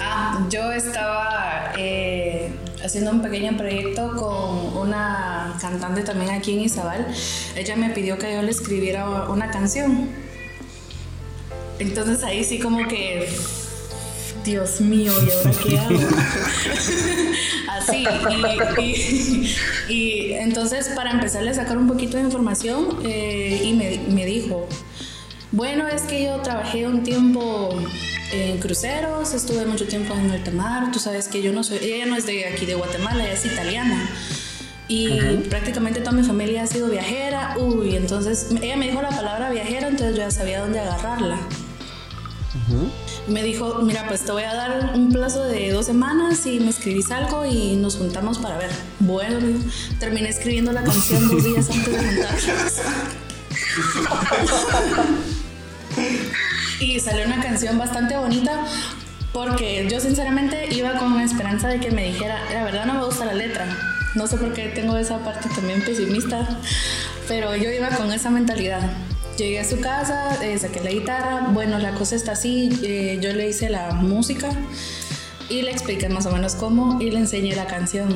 Ah, 0.00 0.46
yo 0.50 0.70
estaba 0.72 1.72
eh, 1.76 2.50
haciendo 2.84 3.10
un 3.10 3.20
pequeño 3.22 3.56
proyecto 3.56 4.12
con 4.14 4.78
una 4.88 5.56
cantante 5.60 6.02
también 6.02 6.30
aquí 6.30 6.52
en 6.54 6.60
Izabal. 6.60 7.06
Ella 7.56 7.76
me 7.76 7.90
pidió 7.90 8.16
que 8.18 8.32
yo 8.34 8.42
le 8.42 8.50
escribiera 8.50 9.28
una 9.28 9.50
canción. 9.50 10.08
Entonces 11.78 12.22
ahí 12.24 12.44
sí 12.44 12.58
como 12.58 12.86
que, 12.88 13.28
Dios 14.44 14.80
mío, 14.80 15.12
¿y 15.26 15.30
ahora 15.30 15.50
qué 15.62 15.78
hago? 15.78 15.98
Así, 17.70 18.04
y, 18.78 18.82
y- 18.82 19.54
y 19.88 20.32
entonces 20.34 20.88
para 20.94 21.10
empezarle 21.10 21.50
a 21.50 21.54
sacar 21.54 21.76
un 21.78 21.86
poquito 21.86 22.16
de 22.16 22.24
información, 22.24 22.98
eh, 23.04 23.60
y 23.64 23.72
me, 23.74 23.98
me 24.12 24.26
dijo, 24.26 24.66
bueno, 25.52 25.86
es 25.88 26.02
que 26.02 26.24
yo 26.24 26.36
trabajé 26.40 26.86
un 26.86 27.02
tiempo 27.02 27.70
en 28.32 28.58
cruceros, 28.58 29.32
estuve 29.34 29.64
mucho 29.66 29.86
tiempo 29.86 30.14
en 30.14 30.30
alta 30.30 30.50
mar, 30.50 30.90
tú 30.92 30.98
sabes 30.98 31.28
que 31.28 31.42
yo 31.42 31.52
no 31.52 31.62
soy, 31.64 31.78
ella 31.78 32.06
no 32.06 32.16
es 32.16 32.26
de 32.26 32.46
aquí 32.46 32.66
de 32.66 32.74
Guatemala, 32.74 33.24
ella 33.24 33.32
es 33.32 33.44
italiana. 33.46 34.08
Y 34.90 35.18
prácticamente 35.50 36.00
toda 36.00 36.12
mi 36.12 36.22
familia 36.22 36.62
ha 36.62 36.66
sido 36.66 36.88
viajera. 36.88 37.56
Uy, 37.58 37.94
entonces 37.94 38.48
ella 38.62 38.74
me 38.76 38.86
dijo 38.86 39.02
la 39.02 39.10
palabra 39.10 39.50
viajera, 39.50 39.88
entonces 39.88 40.16
yo 40.16 40.22
ya 40.22 40.30
sabía 40.30 40.60
dónde 40.60 40.80
agarrarla. 40.80 41.38
Me 43.26 43.42
dijo, 43.42 43.80
mira, 43.82 44.06
pues 44.08 44.22
te 44.22 44.32
voy 44.32 44.44
a 44.44 44.54
dar 44.54 44.92
un 44.94 45.12
plazo 45.12 45.44
de 45.44 45.72
dos 45.72 45.84
semanas 45.84 46.46
y 46.46 46.58
me 46.60 46.70
escribís 46.70 47.10
algo 47.10 47.44
y 47.44 47.76
nos 47.76 47.96
juntamos 47.96 48.38
para 48.38 48.56
ver. 48.56 48.70
Bueno, 49.00 49.38
terminé 50.00 50.30
escribiendo 50.30 50.72
la 50.72 50.82
canción 50.82 51.28
dos 51.28 51.44
días 51.44 51.68
antes 51.68 51.92
de 51.92 51.98
juntarnos. 51.98 52.72
y 56.80 57.00
salió 57.00 57.26
una 57.26 57.40
canción 57.42 57.78
bastante 57.78 58.16
bonita 58.16 58.64
porque 59.32 59.86
yo 59.90 60.00
sinceramente 60.00 60.74
iba 60.74 60.98
con 60.98 61.16
la 61.16 61.24
esperanza 61.24 61.68
de 61.68 61.80
que 61.80 61.90
me 61.90 62.04
dijera, 62.06 62.38
la 62.52 62.64
verdad 62.64 62.86
no 62.86 62.94
me 62.94 63.04
gusta 63.04 63.24
la 63.24 63.34
letra. 63.34 63.66
No 64.14 64.26
sé 64.26 64.36
por 64.36 64.52
qué 64.52 64.68
tengo 64.68 64.96
esa 64.96 65.18
parte 65.18 65.48
también 65.54 65.82
pesimista, 65.84 66.48
pero 67.28 67.54
yo 67.54 67.70
iba 67.70 67.88
con 67.90 68.10
esa 68.12 68.30
mentalidad. 68.30 68.80
Llegué 69.36 69.60
a 69.60 69.64
su 69.64 69.80
casa, 69.80 70.42
eh, 70.42 70.58
saqué 70.58 70.80
la 70.80 70.90
guitarra, 70.90 71.48
bueno, 71.52 71.78
la 71.78 71.92
cosa 71.94 72.16
está 72.16 72.32
así, 72.32 72.70
eh, 72.82 73.18
yo 73.20 73.32
le 73.32 73.48
hice 73.48 73.68
la 73.70 73.90
música 73.92 74.48
y 75.48 75.62
le 75.62 75.70
expliqué 75.70 76.08
más 76.08 76.26
o 76.26 76.32
menos 76.32 76.54
cómo 76.54 77.00
y 77.00 77.10
le 77.10 77.18
enseñé 77.18 77.54
la 77.54 77.66
canción. 77.66 78.08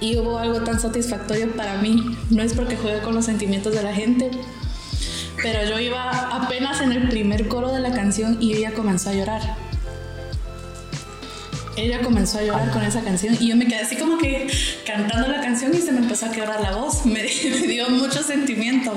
Y 0.00 0.16
hubo 0.16 0.38
algo 0.38 0.62
tan 0.62 0.80
satisfactorio 0.80 1.54
para 1.54 1.76
mí, 1.78 2.16
no 2.30 2.42
es 2.42 2.54
porque 2.54 2.76
juegue 2.76 3.00
con 3.02 3.14
los 3.14 3.26
sentimientos 3.26 3.74
de 3.74 3.82
la 3.82 3.92
gente, 3.92 4.30
pero 5.42 5.68
yo 5.68 5.78
iba 5.78 6.10
apenas 6.36 6.80
en 6.80 6.92
el 6.92 7.08
primer 7.08 7.48
coro 7.48 7.72
de 7.72 7.80
la 7.80 7.92
canción 7.92 8.38
y 8.40 8.54
ella 8.54 8.72
comenzó 8.72 9.10
a 9.10 9.14
llorar. 9.14 9.40
ella 11.76 12.00
comenzó 12.02 12.38
a 12.38 12.42
llorar 12.42 12.70
con 12.70 12.82
esa 12.82 13.00
canción 13.02 13.36
y 13.40 13.48
yo 13.48 13.56
me 13.56 13.66
quedé 13.66 13.80
así 13.80 13.96
como 13.96 14.18
que 14.18 14.48
cantando 14.86 15.28
la 15.28 15.40
canción 15.40 15.74
y 15.74 15.78
se 15.78 15.92
me 15.92 15.98
empezó 15.98 16.26
a 16.26 16.30
quebrar 16.30 16.60
la 16.60 16.72
voz. 16.76 17.06
Me, 17.06 17.22
dio 17.22 17.88
mucho 17.88 18.22
sentimiento. 18.22 18.92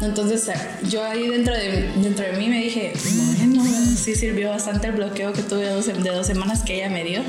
Entonces 0.00 0.50
yo 0.88 1.04
ahí 1.04 1.28
dentro 1.28 1.54
de, 1.54 1.90
dentro 1.96 2.24
de 2.24 2.32
mí 2.32 2.48
me 2.48 2.58
dije, 2.58 2.92
bueno, 3.54 3.86
sí 3.96 4.16
sirvió 4.16 4.50
bastante 4.50 4.88
el 4.88 4.94
bloqueo 4.94 5.32
que 5.32 5.42
tuve 5.42 5.62
de 5.66 5.70
dos, 5.70 5.86
de 5.86 6.10
dos 6.10 6.26
semanas 6.26 6.62
que 6.64 6.74
ella 6.74 6.90
me 6.90 7.04
dio, 7.04 7.22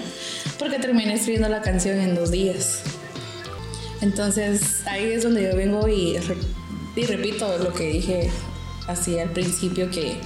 porque 0.58 0.80
terminé 0.80 1.14
escribiendo 1.14 1.50
la 1.50 1.62
canción 1.62 2.00
en 2.00 2.16
dos 2.16 2.32
días. 2.32 2.82
Entonces 4.02 4.82
ahí 4.86 5.12
es 5.12 5.24
donde 5.24 5.44
yo 5.44 5.56
vengo 5.56 5.88
y, 5.88 6.18
y 6.96 7.06
repito 7.06 7.58
lo 7.58 7.74
que 7.74 7.90
dije 7.90 8.32
así 8.88 9.20
al 9.20 9.30
principio, 9.30 9.90
que 9.90 10.20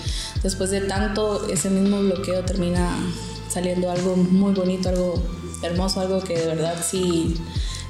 después 0.44 0.72
de 0.72 0.82
tanto 0.82 1.48
ese 1.50 1.70
mismo 1.70 2.00
bloqueo 2.02 2.44
termina 2.44 2.98
saliendo 3.50 3.92
algo 3.92 4.16
muy 4.16 4.54
bonito, 4.54 4.90
algo 4.90 5.24
hermoso, 5.62 6.02
algo 6.02 6.24
que 6.24 6.38
de 6.38 6.48
verdad 6.48 6.76
sí 6.88 7.36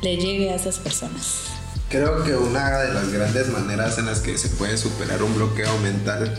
le 0.01 0.17
llegue 0.17 0.51
a 0.51 0.55
esas 0.55 0.77
personas. 0.77 1.45
Creo 1.89 2.23
que 2.23 2.35
una 2.35 2.79
de 2.79 2.93
las 2.93 3.11
grandes 3.11 3.47
maneras 3.49 3.97
en 3.97 4.07
las 4.07 4.19
que 4.19 4.37
se 4.37 4.49
puede 4.49 4.77
superar 4.77 5.23
un 5.23 5.33
bloqueo 5.35 5.77
mental 5.79 6.37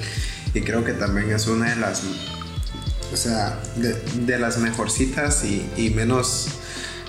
y 0.55 0.61
creo 0.61 0.85
que 0.85 0.93
también 0.93 1.31
es 1.31 1.47
una 1.47 1.71
de 1.71 1.77
las, 1.77 2.03
o 3.13 3.17
sea, 3.17 3.59
de, 3.77 4.39
las 4.39 4.59
mejorcitas 4.59 5.45
y, 5.45 5.69
y, 5.77 5.91
menos 5.91 6.49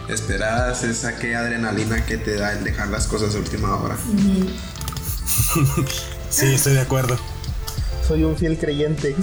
esperadas 0.07 0.83
es 0.83 1.05
aquella 1.05 1.39
adrenalina 1.39 2.05
que 2.05 2.17
te 2.17 2.35
da 2.35 2.53
el 2.53 2.63
dejar 2.63 2.87
las 2.87 3.07
cosas 3.07 3.35
a 3.35 3.37
última 3.37 3.75
hora. 3.75 3.97
sí, 6.29 6.53
estoy 6.53 6.73
de 6.73 6.81
acuerdo. 6.81 7.17
Soy 8.07 8.23
un 8.23 8.35
fiel 8.35 8.57
creyente 8.57 9.15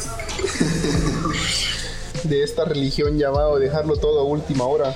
de 2.24 2.42
esta 2.42 2.64
religión 2.64 3.18
llamado 3.18 3.58
dejarlo 3.58 3.96
todo 3.96 4.20
a 4.20 4.24
última 4.24 4.64
hora. 4.64 4.94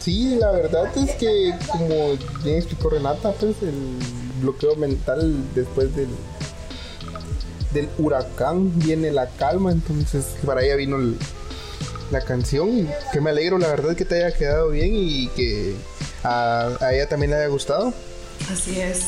Sí, 0.00 0.36
la 0.36 0.50
verdad 0.50 0.90
es 0.96 1.12
que, 1.12 1.54
como 1.70 2.16
bien 2.42 2.56
explicó 2.56 2.90
Renata, 2.90 3.32
pues 3.32 3.56
el 3.62 3.98
bloqueo 4.40 4.74
mental 4.74 5.54
después 5.54 5.94
del, 5.94 6.08
del 7.72 7.88
huracán 7.98 8.78
viene 8.80 9.12
la 9.12 9.28
calma, 9.28 9.70
entonces 9.70 10.24
para 10.44 10.64
ella 10.64 10.74
vino 10.74 10.98
la 12.10 12.20
canción 12.20 12.88
que 13.12 13.20
me 13.20 13.30
alegro, 13.30 13.58
la 13.58 13.68
verdad, 13.68 13.94
que 13.94 14.04
te 14.04 14.16
haya 14.24 14.36
quedado 14.36 14.70
bien 14.70 14.92
y 14.94 15.28
que 15.28 15.76
a, 16.24 16.76
ella 16.92 17.08
también 17.08 17.30
le 17.30 17.36
haya 17.36 17.46
gustado. 17.46 17.94
Así 18.50 18.80
es. 18.80 19.06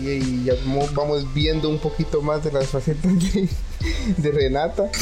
Y, 0.00 0.44
ya 0.44 0.54
vamos 0.94 1.32
viendo 1.34 1.68
un 1.68 1.78
poquito 1.78 2.22
más 2.22 2.44
de 2.44 2.52
las 2.52 2.68
facetas 2.68 3.12
de, 3.32 3.48
de 4.16 4.30
Renata. 4.30 4.90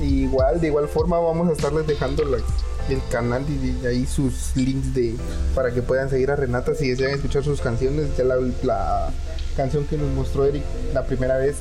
igual, 0.00 0.60
de 0.60 0.68
igual 0.68 0.88
forma 0.88 1.18
vamos 1.18 1.48
a 1.48 1.52
estarles 1.52 1.86
dejando 1.86 2.22
el 2.22 3.02
canal 3.10 3.44
y, 3.48 3.86
ahí 3.86 4.06
sus 4.06 4.56
links 4.56 4.94
de 4.94 5.14
para 5.54 5.72
que 5.72 5.82
puedan 5.82 6.10
seguir 6.10 6.30
a 6.30 6.36
Renata 6.36 6.74
si 6.74 6.90
desean 6.90 7.12
escuchar 7.12 7.44
sus 7.44 7.60
canciones. 7.60 8.16
Ya 8.16 8.24
la, 8.24 9.12
canción 9.56 9.84
que 9.84 9.98
nos 9.98 10.08
mostró 10.10 10.46
Eric 10.46 10.62
la 10.94 11.04
primera 11.04 11.36
vez, 11.36 11.56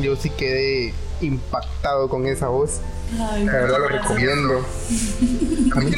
yo 0.00 0.16
sí 0.16 0.30
quedé 0.30 0.94
impactado 1.24 2.08
con 2.08 2.26
esa 2.26 2.48
voz. 2.48 2.80
la 3.16 3.52
verdad 3.52 3.78
lo 3.78 3.88
recomiendo. 3.88 4.64
A 5.74 5.80
mí, 5.80 5.90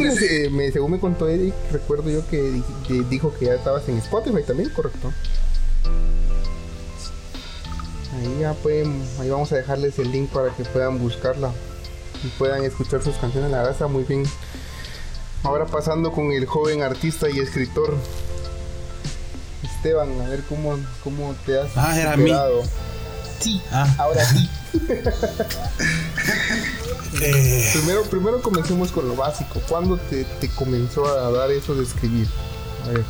me, 0.50 0.72
según 0.72 0.92
me 0.92 0.98
contó 0.98 1.28
Eric, 1.28 1.54
recuerdo 1.70 2.10
yo 2.10 2.26
que, 2.28 2.62
que 2.86 3.02
dijo 3.02 3.32
que 3.38 3.46
ya 3.46 3.54
estabas 3.54 3.88
en 3.88 3.98
Spotify 3.98 4.42
también, 4.46 4.70
¿correcto? 4.70 5.12
Ahí 8.16 8.38
ya 8.40 8.54
pueden, 8.54 9.02
ahí 9.20 9.28
vamos 9.28 9.52
a 9.52 9.56
dejarles 9.56 9.98
el 9.98 10.10
link 10.10 10.30
para 10.30 10.50
que 10.50 10.64
puedan 10.64 10.98
buscarla 10.98 11.52
y 12.24 12.28
puedan 12.38 12.64
escuchar 12.64 13.02
sus 13.02 13.16
canciones. 13.16 13.50
La 13.50 13.58
verdad 13.58 13.72
está 13.72 13.86
muy 13.86 14.04
bien. 14.04 14.24
Ahora 15.42 15.66
pasando 15.66 16.12
con 16.12 16.32
el 16.32 16.46
joven 16.46 16.82
artista 16.82 17.28
y 17.28 17.38
escritor 17.38 17.96
Esteban, 19.62 20.20
a 20.20 20.28
ver 20.28 20.42
cómo, 20.48 20.76
cómo 21.04 21.34
te 21.44 21.60
has 21.60 21.70
ah, 21.76 21.98
era 21.98 22.16
mí. 22.16 22.32
Sí, 23.38 23.60
ah. 23.70 23.94
ahora 23.98 24.24
sí. 24.24 24.48
Eh. 27.22 27.70
primero, 27.72 28.02
primero 28.02 28.42
comencemos 28.42 28.92
con 28.92 29.08
lo 29.08 29.16
básico. 29.16 29.60
¿Cuándo 29.68 29.96
te, 29.96 30.24
te 30.24 30.48
comenzó 30.50 31.06
a 31.06 31.30
dar 31.30 31.50
eso 31.50 31.74
de 31.74 31.84
escribir? 31.84 32.28
A 32.84 32.88
ver. 32.88 33.04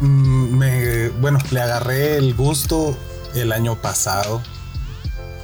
Mm, 0.00 0.58
me, 0.58 1.08
bueno, 1.08 1.38
le 1.50 1.60
agarré 1.60 2.16
el 2.16 2.34
gusto 2.34 2.96
el 3.34 3.52
año 3.52 3.80
pasado. 3.80 4.42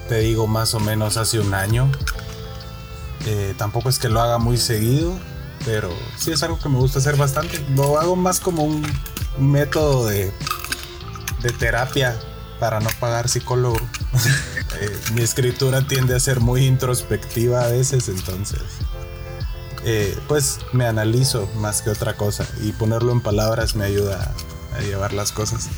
Te 0.09 0.19
digo 0.19 0.47
más 0.47 0.75
o 0.75 0.81
menos 0.81 1.17
hace 1.17 1.41
un 1.41 1.55
año. 1.55 1.91
Eh, 3.27 3.55
tampoco 3.57 3.89
es 3.89 3.99
que 3.99 4.09
lo 4.09 4.21
haga 4.21 4.39
muy 4.39 4.59
seguido, 4.59 5.19
pero 5.65 5.91
sí 6.17 6.33
es 6.33 6.43
algo 6.43 6.59
que 6.59 6.69
me 6.69 6.79
gusta 6.79 6.99
hacer 6.99 7.17
bastante. 7.17 7.65
Lo 7.75 7.99
hago 7.99 8.17
más 8.17 8.41
como 8.41 8.65
un 8.65 8.85
método 9.39 10.07
de, 10.07 10.33
de 11.41 11.51
terapia 11.53 12.19
para 12.59 12.81
no 12.81 12.91
pagar 13.01 13.29
psicólogo. 13.29 13.79
Eh, 14.81 14.99
mi 15.15 15.23
escritura 15.23 15.87
tiende 15.87 16.15
a 16.15 16.21
ser 16.21 16.41
muy 16.41 16.67
introspectiva 16.67 17.65
a 17.65 17.69
veces, 17.69 18.09
entonces 18.09 18.63
eh, 19.85 20.17
pues 20.29 20.59
me 20.73 20.87
analizo 20.87 21.49
más 21.57 21.83
que 21.83 21.91
otra 21.91 22.17
cosa 22.17 22.47
y 22.63 22.73
ponerlo 22.73 23.13
en 23.13 23.21
palabras 23.21 23.75
me 23.75 23.85
ayuda 23.85 24.33
a 24.77 24.81
llevar 24.81 25.13
las 25.13 25.33
cosas. 25.33 25.69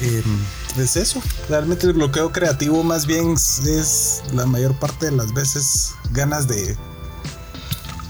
Em, 0.00 0.44
es 0.76 0.96
eso. 0.96 1.22
Realmente 1.48 1.86
el 1.86 1.92
bloqueo 1.92 2.32
creativo 2.32 2.82
más 2.82 3.06
bien 3.06 3.34
es 3.34 4.22
la 4.32 4.46
mayor 4.46 4.74
parte 4.78 5.06
de 5.06 5.12
las 5.12 5.32
veces 5.32 5.94
ganas 6.10 6.48
de, 6.48 6.76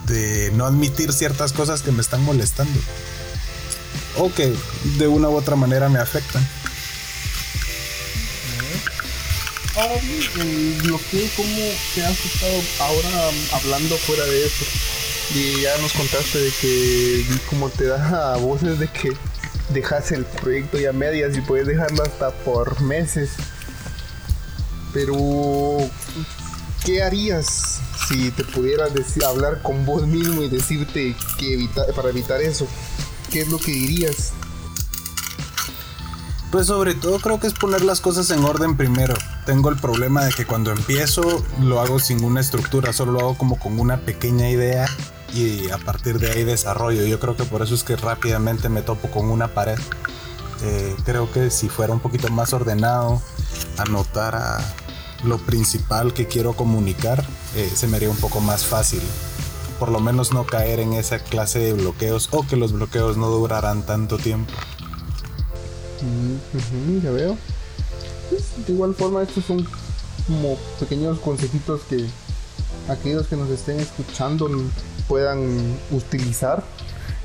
de 0.07 0.51
no 0.55 0.65
admitir 0.65 1.13
ciertas 1.13 1.53
cosas 1.53 1.83
que 1.83 1.93
me 1.93 2.01
están 2.01 2.25
molestando. 2.25 2.79
O 4.19 4.33
que 4.33 4.55
de 4.99 5.07
una 5.07 5.29
u 5.29 5.37
otra 5.37 5.55
manera 5.55 5.91
me 5.91 5.99
afectan. 5.99 6.47
Ahora 9.77 9.95
el 9.95 10.73
bloqueo, 10.85 11.29
¿cómo 11.37 11.57
te 11.95 12.03
has 12.03 12.19
estado 12.25 12.63
ahora 12.81 13.31
hablando 13.53 13.95
fuera 13.99 14.25
de 14.25 14.47
eso? 14.47 14.65
Y 15.35 15.61
ya 15.61 15.77
nos 15.83 15.93
contaste 15.93 16.39
de 16.39 16.51
que 16.63 17.25
como 17.51 17.69
te 17.69 17.85
da 17.85 18.37
voces 18.39 18.79
de 18.79 18.89
que 18.89 19.13
dejas 19.69 20.13
el 20.13 20.25
proyecto 20.25 20.79
ya 20.79 20.95
medias 20.95 21.37
y 21.37 21.43
puedes 21.43 21.67
dejarlo 21.67 22.03
hasta 22.05 22.31
por 22.31 22.81
meses. 22.81 23.33
Pero, 24.95 25.15
¿qué 26.87 27.03
harías 27.03 27.81
si 28.09 28.31
te 28.31 28.45
pudieras 28.45 28.93
hablar 29.27 29.61
con 29.61 29.85
vos 29.85 30.07
mismo 30.07 30.43
y 30.43 30.49
decirte 30.49 31.15
que 31.39 31.53
evitar, 31.53 31.93
para 31.93 32.09
evitar 32.09 32.41
eso? 32.41 32.67
¿Qué 33.31 33.43
es 33.43 33.49
lo 33.49 33.59
que 33.59 33.73
dirías? 33.73 34.33
Pues 36.51 36.69
sobre 36.69 36.95
todo 36.95 37.19
creo 37.19 37.41
que 37.41 37.49
es 37.49 37.55
poner 37.55 37.83
las 37.83 38.01
cosas 38.01 38.31
en 38.31 38.45
orden 38.45 38.77
primero. 38.77 39.15
Tengo 39.45 39.69
el 39.69 39.77
problema 39.77 40.25
de 40.25 40.33
que 40.33 40.47
cuando 40.47 40.71
empiezo 40.71 41.45
lo 41.61 41.81
hago 41.81 41.99
sin 41.99 42.25
una 42.25 42.41
estructura, 42.41 42.93
solo 42.93 43.13
lo 43.13 43.21
hago 43.21 43.39
como 43.39 43.59
con 43.59 43.79
una 43.81 43.99
pequeña 43.99 44.49
idea 44.49 44.87
y 45.35 45.71
a 45.71 45.79
partir 45.79 46.19
de 46.19 46.31
ahí 46.31 46.45
desarrollo. 46.45 47.05
Yo 47.05 47.19
creo 47.19 47.37
que 47.37 47.45
por 47.45 47.63
eso 47.63 47.75
es 47.75 47.83
que 47.85 47.97
rápidamente 47.97 48.69
me 48.69 48.83
topo 48.83 49.11
con 49.11 49.29
una 49.29 49.49
pared. 49.49 49.79
Eh, 50.63 50.97
creo 51.05 51.31
que 51.31 51.51
si 51.51 51.69
fuera 51.69 51.93
un 51.93 52.01
poquito 52.01 52.29
más 52.29 52.53
ordenado, 52.53 53.21
anotara 53.77 54.59
lo 55.25 55.39
principal 55.39 56.15
que 56.15 56.27
quiero 56.27 56.55
comunicar, 56.55 57.25
eh, 57.57 57.71
se 57.75 57.89
me 57.89 57.97
haría 57.97 58.09
un 58.09 58.17
poco 58.17 58.41
más 58.41 58.65
fácil. 58.65 59.03
Por 59.81 59.91
lo 59.91 60.01
menos 60.01 60.33
no 60.33 60.47
caer 60.47 60.81
en 60.81 60.95
esa 60.95 61.19
clase 61.19 61.59
de 61.59 61.73
bloqueos 61.75 62.29
o 62.31 62.47
que 62.47 62.57
los 62.57 62.73
bloqueos 62.73 63.17
no 63.17 63.29
durarán 63.29 63.85
tanto 63.85 64.17
tiempo. 64.17 64.53
Ya 67.03 67.11
veo. 67.11 67.37
Pues, 68.31 68.67
de 68.67 68.73
igual 68.73 68.95
forma, 68.95 69.23
estos 69.23 69.45
son 69.45 69.67
como 70.27 70.57
pequeños 70.81 71.19
consejitos 71.21 71.83
que 71.83 72.07
aquellos 72.89 73.27
que 73.27 73.37
nos 73.37 73.51
estén 73.51 73.81
escuchando 73.81 74.49
puedan 75.09 75.77
utilizar. 75.91 76.65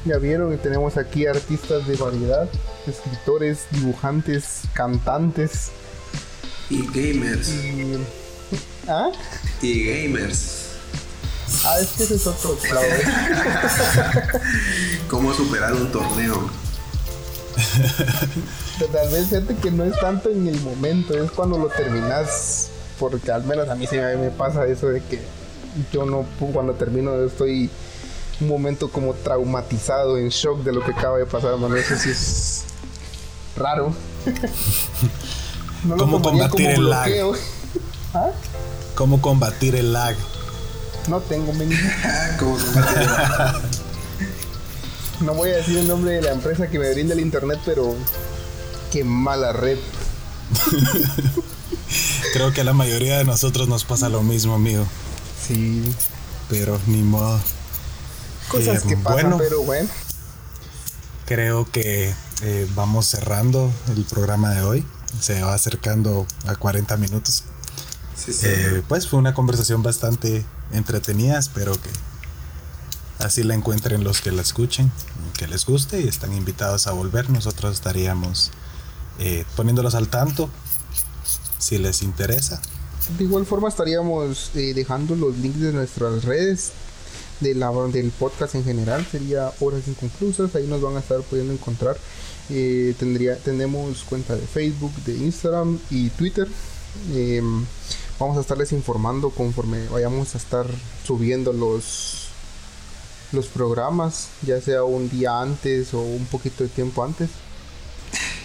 Ya 0.06 0.18
vieron 0.18 0.50
que 0.52 0.58
tenemos 0.58 0.98
aquí 0.98 1.28
artistas 1.28 1.88
de 1.88 1.96
variedad, 1.96 2.50
escritores, 2.88 3.66
dibujantes, 3.72 4.62
cantantes. 4.74 5.70
Y 6.70 6.88
gamers. 6.88 7.50
Y, 7.50 7.98
¿Ah? 8.88 9.12
Y 9.62 9.84
gamers. 9.86 10.70
Ah, 11.66 11.80
es 11.80 11.90
que 11.90 12.04
ese 12.04 12.16
es 12.16 12.26
otro 12.26 12.58
¿Cómo 15.10 15.34
superar 15.34 15.74
un 15.74 15.92
torneo? 15.92 16.50
Tal 18.92 19.10
vez 19.10 19.30
gente 19.30 19.56
que 19.56 19.72
no 19.72 19.84
es 19.84 20.00
tanto 20.00 20.30
en 20.30 20.48
el 20.48 20.60
momento, 20.62 21.14
es 21.14 21.32
cuando 21.32 21.58
lo 21.58 21.68
terminas. 21.68 22.70
Porque 23.00 23.32
al 23.32 23.44
menos 23.44 23.68
a 23.70 23.76
mí 23.76 23.88
sí 23.88 23.96
me 23.98 24.30
pasa 24.30 24.66
eso 24.68 24.88
de 24.88 25.02
que 25.02 25.22
yo 25.92 26.06
no, 26.06 26.26
cuando 26.54 26.74
termino 26.74 27.16
estoy 27.24 27.70
un 28.40 28.48
momento 28.48 28.90
como 28.90 29.14
traumatizado, 29.14 30.18
en 30.18 30.30
shock 30.30 30.64
de 30.64 30.74
lo 30.74 30.84
que 30.84 30.92
acaba 30.92 31.18
de 31.18 31.26
pasar, 31.26 31.58
mano. 31.58 31.76
Eso 31.76 31.96
sí 31.98 32.10
es 32.10 32.64
raro. 33.56 33.94
No 35.84 35.98
¿Cómo 35.98 36.22
combatir 36.22 36.52
como 36.52 36.70
el 36.70 36.90
lag? 36.90 37.10
¿Ah? 38.14 38.30
¿Cómo 38.96 39.22
combatir 39.22 39.76
el 39.76 39.94
lag? 39.94 40.16
No 41.08 41.20
tengo, 41.22 41.54
men. 41.54 41.72
Como 42.40 42.56
combatir. 42.58 43.81
No 45.24 45.34
voy 45.36 45.50
a 45.52 45.58
decir 45.58 45.78
el 45.78 45.88
nombre 45.88 46.14
de 46.14 46.22
la 46.22 46.32
empresa 46.32 46.68
que 46.68 46.80
me 46.80 46.92
brinda 46.92 47.14
el 47.14 47.20
internet, 47.20 47.60
pero 47.66 47.96
qué 48.92 49.04
mala 49.04 49.54
red. 49.54 49.78
Creo 52.34 52.54
que 52.54 52.62
a 52.62 52.64
la 52.64 52.74
mayoría 52.74 53.18
de 53.18 53.26
nosotros 53.26 53.68
nos 53.68 53.84
pasa 53.84 54.10
lo 54.10 54.24
mismo, 54.24 54.56
amigo. 54.56 54.86
Sí, 55.48 55.84
Pero 56.50 56.80
ni 56.88 57.02
modo. 57.02 57.40
cosas 58.50 58.84
Eh, 58.84 58.90
que 58.90 58.98
pasan, 58.98 59.22
bueno. 59.32 59.38
pero 59.38 59.64
bueno. 59.64 59.90
Creo 61.26 61.70
que 61.70 62.14
eh, 62.42 62.68
vamos 62.76 63.08
cerrando 63.08 63.72
el 63.96 64.04
programa 64.06 64.52
de 64.54 64.62
hoy. 64.64 64.86
Se 65.20 65.42
va 65.42 65.54
acercando 65.54 66.26
a 66.48 66.56
40 66.56 66.98
minutos. 66.98 67.44
Sí, 68.16 68.34
sí. 68.34 68.46
Eh, 68.48 68.84
pues 68.88 69.08
fue 69.08 69.20
una 69.20 69.34
conversación 69.34 69.84
bastante 69.84 70.46
entretenida. 70.72 71.38
Espero 71.40 71.74
que 71.74 71.90
así 73.22 73.44
la 73.44 73.56
encuentren 73.56 74.04
los 74.04 74.22
que 74.22 74.32
la 74.32 74.42
escuchen, 74.42 74.92
que 75.38 75.48
les 75.48 75.66
guste 75.66 76.02
y 76.02 76.08
están 76.08 76.34
invitados 76.34 76.88
a 76.88 76.92
volver. 76.92 77.30
Nosotros 77.30 77.74
estaríamos 77.74 78.52
eh, 79.20 79.46
poniéndolos 79.56 79.96
al 79.96 80.08
tanto 80.10 80.50
si 81.58 81.78
les 81.78 82.02
interesa. 82.02 82.62
De 83.18 83.24
igual 83.24 83.46
forma 83.46 83.68
estaríamos 83.68 84.52
eh, 84.56 84.74
dejando 84.74 85.16
los 85.16 85.38
links 85.38 85.60
de 85.60 85.74
nuestras 85.74 86.24
redes 86.24 86.72
de 87.40 87.56
la, 87.56 87.72
del 87.92 88.12
podcast 88.12 88.56
en 88.56 88.64
general. 88.64 89.06
Sería 89.10 89.52
Horas 89.60 89.88
Inconclusas. 89.88 90.56
Ahí 90.56 90.68
nos 90.68 90.82
van 90.82 90.96
a 90.96 91.00
estar 91.00 91.22
pudiendo 91.22 91.54
encontrar. 91.54 91.98
Eh, 92.50 92.96
tendría, 93.00 93.38
tenemos 93.38 94.04
cuenta 94.04 94.36
de 94.36 94.46
Facebook, 94.46 94.94
de 95.06 95.16
Instagram 95.18 95.80
y 95.90 96.10
Twitter. 96.10 96.48
Eh, 97.12 97.42
vamos 98.20 98.38
a 98.38 98.42
estarles 98.42 98.72
informando 98.72 99.30
conforme 99.30 99.88
vayamos 99.88 100.36
a 100.36 100.38
estar 100.38 100.66
subiendo 101.06 101.54
los, 101.54 102.21
los 103.32 103.48
programas, 103.48 104.28
ya 104.42 104.60
sea 104.62 104.84
un 104.84 105.10
día 105.10 105.40
antes 105.42 105.94
o 105.94 106.02
un 106.02 106.26
poquito 106.26 106.64
de 106.64 106.70
tiempo 106.70 107.04
antes. 107.04 107.30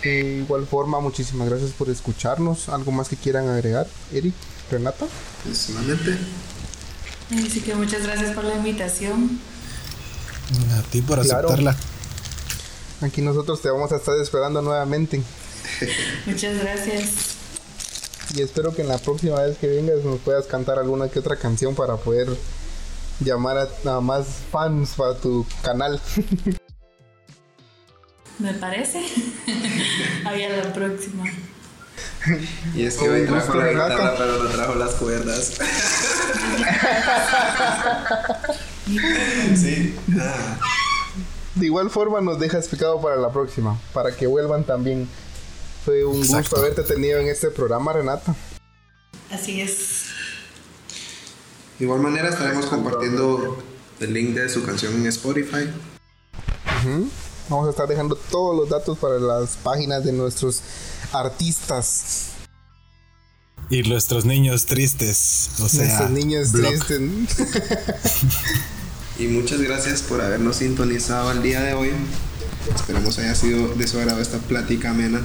De 0.03 0.39
igual 0.45 0.67
forma, 0.67 1.01
muchísimas 1.01 1.49
gracias 1.49 1.73
por 1.73 1.89
escucharnos. 1.91 2.69
¿Algo 2.69 2.93
más 2.93 3.09
que 3.09 3.17
quieran 3.17 3.49
agregar? 3.49 3.87
Eric, 4.13 4.35
Renata. 4.71 5.07
Personalmente, 5.45 6.17
Así 7.45 7.61
que 7.61 7.75
muchas 7.75 8.05
gracias 8.05 8.33
por 8.37 8.45
la 8.45 8.55
invitación. 8.55 9.41
A 10.79 10.83
ti 10.83 11.03
por 11.03 11.21
Claro. 11.23 11.49
aceptarla. 11.49 11.77
Aquí 13.01 13.21
nosotros 13.21 13.61
te 13.61 13.69
vamos 13.69 13.91
a 13.91 13.97
estar 13.97 14.17
esperando 14.21 14.63
nuevamente. 14.63 15.21
Muchas 16.27 16.59
gracias. 16.59 17.09
Y 18.37 18.43
espero 18.43 18.73
que 18.75 18.83
en 18.83 18.89
la 18.89 18.99
próxima 18.99 19.41
vez 19.41 19.59
que 19.59 19.67
vengas 19.67 20.05
nos 20.05 20.21
puedas 20.21 20.47
cantar 20.47 20.79
alguna 20.79 21.09
que 21.09 21.19
otra 21.19 21.37
canción 21.37 21.75
para 21.75 21.97
poder 21.97 22.29
llamar 23.21 23.59
a, 23.59 23.69
a 23.97 24.01
más 24.01 24.27
fans 24.51 24.95
para 24.97 25.15
tu 25.15 25.47
canal. 25.63 26.01
¿Me 28.39 28.53
parece? 28.55 29.03
Había 30.25 30.49
la 30.65 30.73
próxima. 30.73 31.25
y 32.75 32.85
es 32.85 32.97
que 32.97 33.09
hoy 33.09 33.27
trajo 33.27 33.47
gusto, 33.47 33.59
la 33.59 33.65
Renata. 33.65 33.95
guitarra, 33.95 34.15
pero 34.19 34.43
no 34.43 34.49
trajo 34.51 34.75
las 34.75 34.95
cuerdas. 34.97 35.53
sí. 39.57 39.95
Ah, 40.21 40.59
De 41.55 41.67
igual 41.67 41.91
forma 41.91 42.21
nos 42.21 42.39
dejas 42.39 42.69
picado 42.69 43.01
para 43.01 43.17
la 43.17 43.31
próxima, 43.33 43.79
para 43.93 44.15
que 44.15 44.27
vuelvan 44.27 44.65
también. 44.65 45.09
Fue 45.85 46.05
un 46.05 46.27
gusto 46.27 46.57
haberte 46.59 46.83
tenido 46.83 47.21
en 47.21 47.29
este 47.29 47.51
programa, 47.51 47.93
Renata. 47.93 48.35
Así 49.31 49.61
es. 49.61 50.06
De 51.79 51.85
igual 51.85 52.01
manera 52.01 52.29
estaremos 52.31 52.67
compartiendo 52.67 53.63
el 54.01 54.13
link 54.15 54.35
de 54.35 54.49
su 54.49 54.65
canción 54.65 54.95
en 54.95 55.07
Spotify. 55.07 55.69
Vamos 57.49 57.67
a 57.67 57.71
estar 57.71 57.87
dejando 57.89 58.17
todos 58.17 58.57
los 58.57 58.69
datos 58.69 58.99
para 58.99 59.19
las 59.19 59.57
páginas 59.57 60.05
de 60.05 60.13
nuestros 60.13 60.63
artistas. 61.13 62.31
Y 63.69 63.83
nuestros 63.83 64.25
niños 64.25 64.67
tristes. 64.67 65.51
O 65.61 65.69
sea, 65.69 65.85
Nuestros 65.85 66.11
niños 66.11 66.53
blog. 66.53 66.73
tristes. 66.87 67.01
Y 69.19 69.29
muchas 69.29 69.63
gracias 69.63 70.03
por 70.03 70.21
habernos 70.21 70.57
sintonizado 70.57 71.33
el 71.33 71.43
día 71.43 71.63
de 71.63 71.73
hoy. 71.73 71.91
Esperamos 72.75 73.19
haya 73.19 73.35
sido 73.35 73.69
de 73.69 73.89
su 73.89 73.99
agrado 73.99 74.21
esta 74.21 74.37
plática 74.39 74.91
amena. 74.91 75.23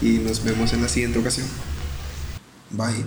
Y 0.00 0.12
nos 0.18 0.42
vemos 0.42 0.72
en 0.72 0.80
la 0.80 0.88
siguiente 0.88 1.18
ocasión. 1.18 1.46
Bye. 2.70 3.04